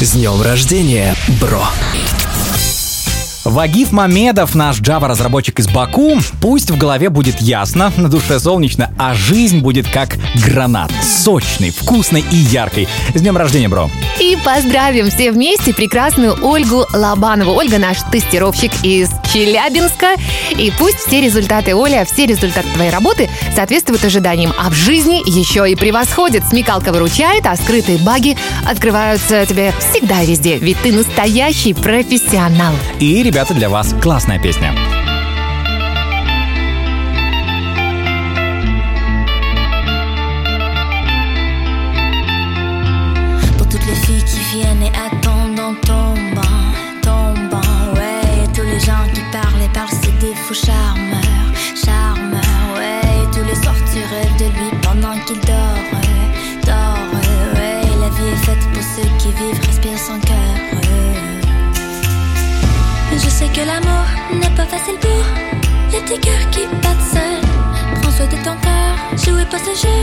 С 0.00 0.12
днем 0.12 0.40
рождения, 0.42 1.16
бро! 1.40 1.64
Вагиф 3.44 3.90
Мамедов, 3.90 4.54
наш 4.54 4.80
Java-разработчик 4.80 5.58
из 5.58 5.66
Баку. 5.66 6.16
Пусть 6.40 6.70
в 6.70 6.78
голове 6.78 7.08
будет 7.08 7.40
ясно, 7.40 7.92
на 7.96 8.08
душе 8.08 8.38
солнечно, 8.38 8.94
а 8.96 9.12
жизнь 9.12 9.58
будет 9.58 9.88
как 9.88 10.16
гранат. 10.46 10.92
Сочный, 11.02 11.70
вкусный 11.70 12.24
и 12.30 12.36
яркий. 12.36 12.86
С 13.12 13.20
днем 13.20 13.36
рождения, 13.36 13.68
бро. 13.68 13.90
И 14.20 14.36
поздравим 14.44 15.08
все 15.08 15.32
вместе 15.32 15.72
прекрасную 15.72 16.36
Ольгу 16.46 16.84
Лобанову. 16.92 17.52
Ольга 17.52 17.78
наш 17.78 17.96
тестировщик 18.12 18.70
из 18.82 19.08
Челябинска. 19.32 20.16
И 20.50 20.70
пусть 20.78 20.98
все 20.98 21.22
результаты 21.22 21.74
Оля, 21.74 22.04
все 22.04 22.26
результаты 22.26 22.68
твоей 22.74 22.90
работы 22.90 23.30
соответствуют 23.54 24.04
ожиданиям, 24.04 24.52
а 24.58 24.68
в 24.68 24.74
жизни 24.74 25.22
еще 25.26 25.70
и 25.70 25.74
превосходят. 25.74 26.44
Смекалка 26.46 26.92
выручает, 26.92 27.46
а 27.46 27.56
скрытые 27.56 27.96
баги 27.96 28.36
открываются 28.66 29.46
тебе 29.46 29.72
всегда 29.78 30.20
и 30.20 30.26
везде, 30.26 30.58
ведь 30.58 30.76
ты 30.82 30.92
настоящий 30.92 31.72
профессионал. 31.72 32.74
И, 32.98 33.22
ребята, 33.22 33.54
для 33.54 33.70
вас 33.70 33.94
классная 34.02 34.38
песня. 34.38 34.74
C'est 64.84 64.92
le 64.92 64.98
tour. 64.98 65.24
Y'a 65.92 66.00
tes 66.00 66.18
cœurs 66.18 66.50
qui 66.50 66.66
battent 66.82 67.06
seuls. 67.12 68.00
Prends 68.00 68.12
soin 68.12 68.26
de 68.26 68.36
ton 68.44 68.56
cœur, 68.56 68.92
jouez 69.16 69.44
pas 69.46 69.58
ce 69.58 69.74
jeu, 69.82 69.98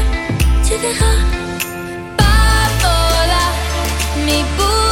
tu 0.64 0.76
verras. 0.76 1.18
Pas 2.18 3.28
là, 3.28 3.46
mais 4.26 4.44
pour. 4.58 4.87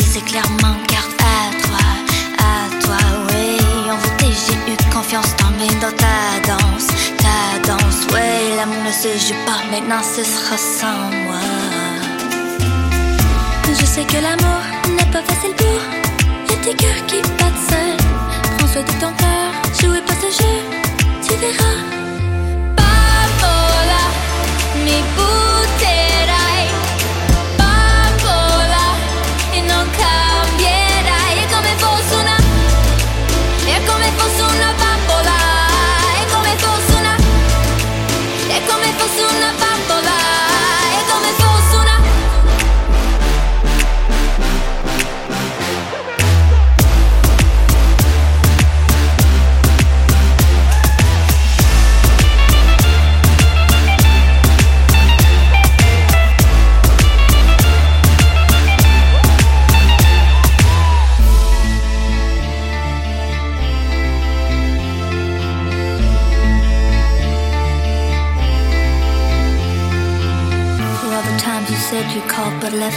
C'est 0.00 0.24
clairement 0.24 0.76
garde 0.88 1.14
à 1.20 1.50
toi, 1.62 1.86
à 2.38 2.84
toi, 2.84 2.96
oui. 3.28 3.58
Envoûté, 3.90 4.26
j'ai 4.32 4.72
eu 4.72 4.76
confiance 4.92 5.34
tombé 5.36 5.68
dans 5.80 5.92
ta 5.96 6.40
danse, 6.46 6.88
ta 7.18 7.68
danse, 7.68 8.06
oui. 8.12 8.56
L'amour 8.56 8.82
ne 8.84 8.92
se 8.92 9.08
joue 9.26 9.40
pas, 9.46 9.62
maintenant 9.70 10.02
ce 10.02 10.24
sera 10.24 10.56
sans 10.56 11.10
moi. 11.24 11.40
Je 13.68 13.84
sais 13.84 14.04
que 14.04 14.16
l'amour 14.16 14.62
n'est 14.96 15.10
pas 15.12 15.22
facile 15.22 15.54
pour 15.56 15.95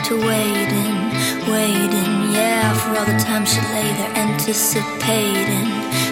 her 0.10 0.18
waiting, 0.18 0.98
waiting. 1.54 2.34
Yeah, 2.34 2.74
for 2.74 2.98
all 2.98 3.06
the 3.06 3.20
times 3.20 3.54
she 3.54 3.62
lay 3.62 3.94
there 3.94 4.14
anticipating, 4.18 5.70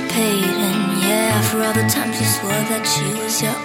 paiding. 0.09 0.79
Yeah, 1.01 1.41
for 1.49 1.63
all 1.63 1.73
the 1.73 1.87
times 1.89 2.19
you 2.19 2.27
swore 2.27 2.63
that 2.71 2.85
she 2.85 3.05
was 3.17 3.41
your 3.41 3.57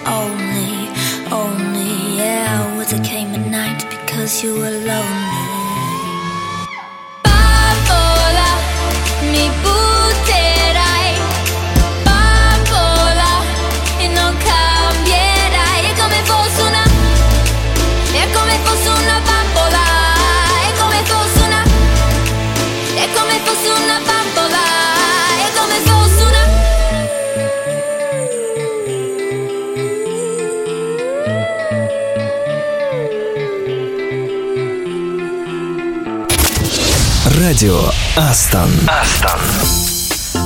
Радио 37.73 37.89
Астон. 38.15 38.69
Астон. 38.87 39.92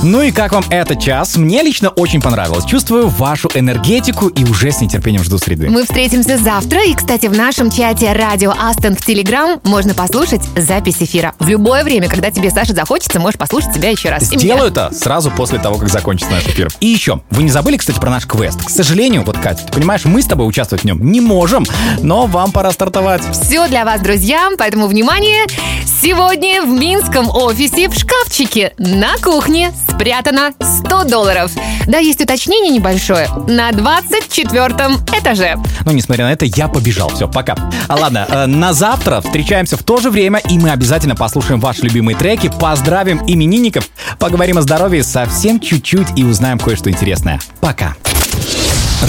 Ну 0.04 0.22
и 0.22 0.30
как 0.30 0.52
вам 0.52 0.64
этот 0.70 1.00
час? 1.00 1.36
Мне 1.36 1.60
лично 1.60 1.88
очень 1.88 2.22
понравилось. 2.22 2.64
Чувствую 2.64 3.08
вашу 3.08 3.50
энергетику 3.52 4.28
и 4.28 4.44
уже 4.44 4.70
с 4.70 4.80
нетерпением 4.80 5.24
жду 5.24 5.38
среды. 5.38 5.68
Мы 5.68 5.82
встретимся 5.82 6.38
завтра. 6.38 6.84
И, 6.84 6.94
кстати, 6.94 7.26
в 7.26 7.36
нашем 7.36 7.68
чате 7.68 8.12
«Радио 8.12 8.52
Астон» 8.56 8.94
в 8.94 9.04
Телеграм 9.04 9.60
можно 9.64 9.94
послушать 9.94 10.42
запись 10.56 10.98
эфира. 11.00 11.34
В 11.40 11.48
любое 11.48 11.82
время, 11.82 12.08
когда 12.08 12.30
тебе, 12.30 12.50
Саша, 12.50 12.74
захочется, 12.74 13.18
можешь 13.18 13.38
послушать 13.38 13.74
себя 13.74 13.90
еще 13.90 14.08
раз. 14.08 14.22
Сделаю 14.22 14.70
это 14.70 14.92
сразу 14.94 15.32
после 15.32 15.58
того, 15.58 15.78
как 15.78 15.88
закончится 15.88 16.32
наш 16.32 16.44
эфир. 16.44 16.68
И 16.78 16.86
еще, 16.86 17.20
вы 17.30 17.42
не 17.42 17.50
забыли, 17.50 17.76
кстати, 17.76 17.98
про 17.98 18.10
наш 18.10 18.24
квест? 18.24 18.64
К 18.64 18.70
сожалению, 18.70 19.24
вот, 19.24 19.36
Катя, 19.36 19.64
ты 19.66 19.72
понимаешь, 19.72 20.04
мы 20.04 20.22
с 20.22 20.26
тобой 20.26 20.46
участвовать 20.46 20.84
в 20.84 20.86
нем 20.86 21.10
не 21.10 21.20
можем, 21.20 21.66
но 22.00 22.26
вам 22.26 22.52
пора 22.52 22.70
стартовать. 22.70 23.22
Все 23.32 23.66
для 23.66 23.84
вас, 23.84 24.00
друзья, 24.00 24.48
поэтому 24.56 24.86
внимание! 24.86 25.46
Сегодня 26.00 26.62
в 26.62 26.68
Минском 26.68 27.28
офисе 27.28 27.88
в 27.88 27.94
шкафчике 27.94 28.74
на 28.78 29.16
кухне 29.16 29.72
спрятано 29.90 30.52
100 30.60 31.04
долларов. 31.04 31.50
Да, 31.86 31.98
есть 31.98 32.20
уточнение 32.20 32.72
небольшое. 32.72 33.28
На 33.46 33.72
24 33.72 34.68
этаже. 35.18 35.56
Но, 35.84 35.92
несмотря 35.92 36.26
на 36.26 36.32
это, 36.32 36.44
я 36.44 36.68
побежал. 36.68 37.08
Все, 37.10 37.28
пока. 37.28 37.56
А 37.88 37.96
ладно, 37.96 38.26
э, 38.28 38.46
на 38.46 38.72
завтра 38.72 39.20
встречаемся 39.20 39.76
в 39.76 39.82
то 39.82 39.98
же 39.98 40.10
время, 40.10 40.40
и 40.48 40.58
мы 40.58 40.70
обязательно 40.70 41.16
послушаем 41.16 41.60
ваши 41.60 41.82
любимые 41.82 42.16
треки, 42.16 42.50
поздравим 42.60 43.22
именинников, 43.26 43.88
поговорим 44.18 44.58
о 44.58 44.62
здоровье 44.62 45.02
совсем 45.02 45.60
чуть-чуть 45.60 46.08
и 46.16 46.24
узнаем 46.24 46.58
кое-что 46.58 46.90
интересное. 46.90 47.40
Пока. 47.60 47.96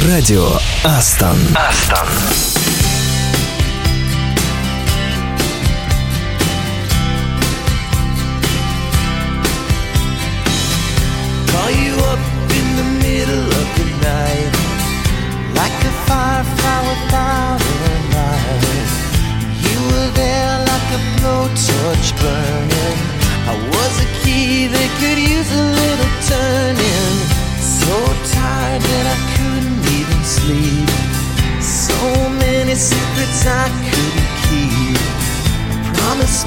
Радио 0.08 0.48
Астон. 0.84 1.38
Астон. 1.56 2.08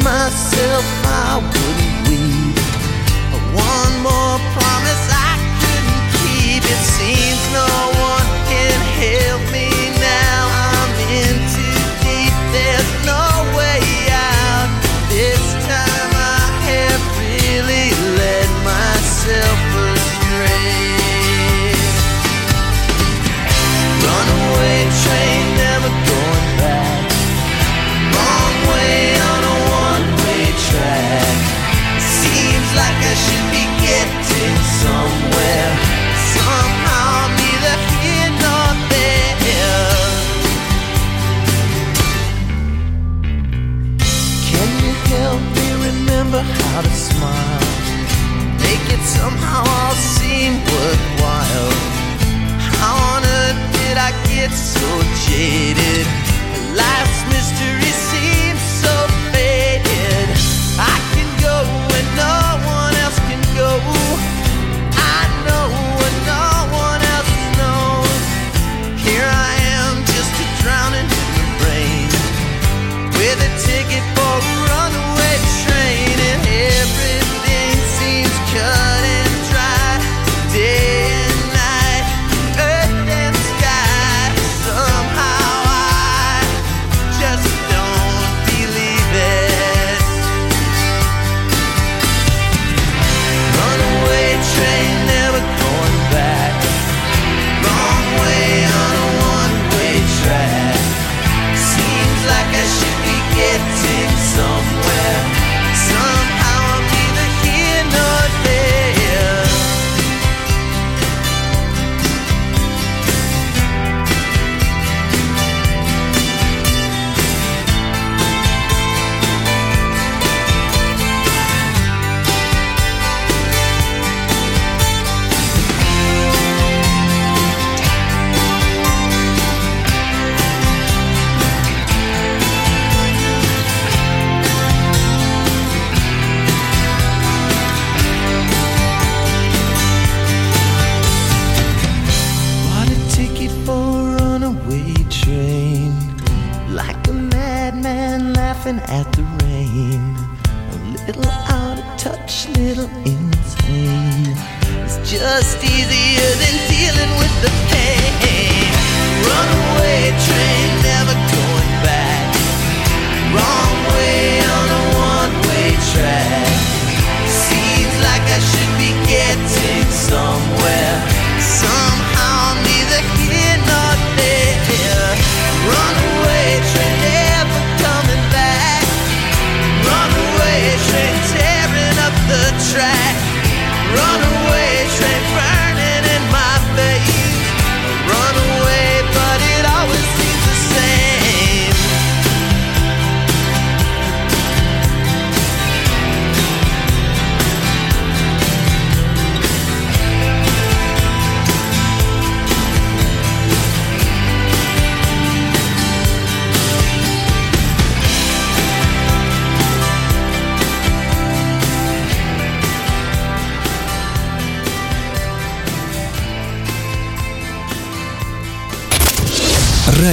Myself 0.02 1.01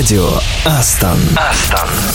Радио 0.10 0.40
Астон. 0.66 1.20
Астон. 1.38 2.09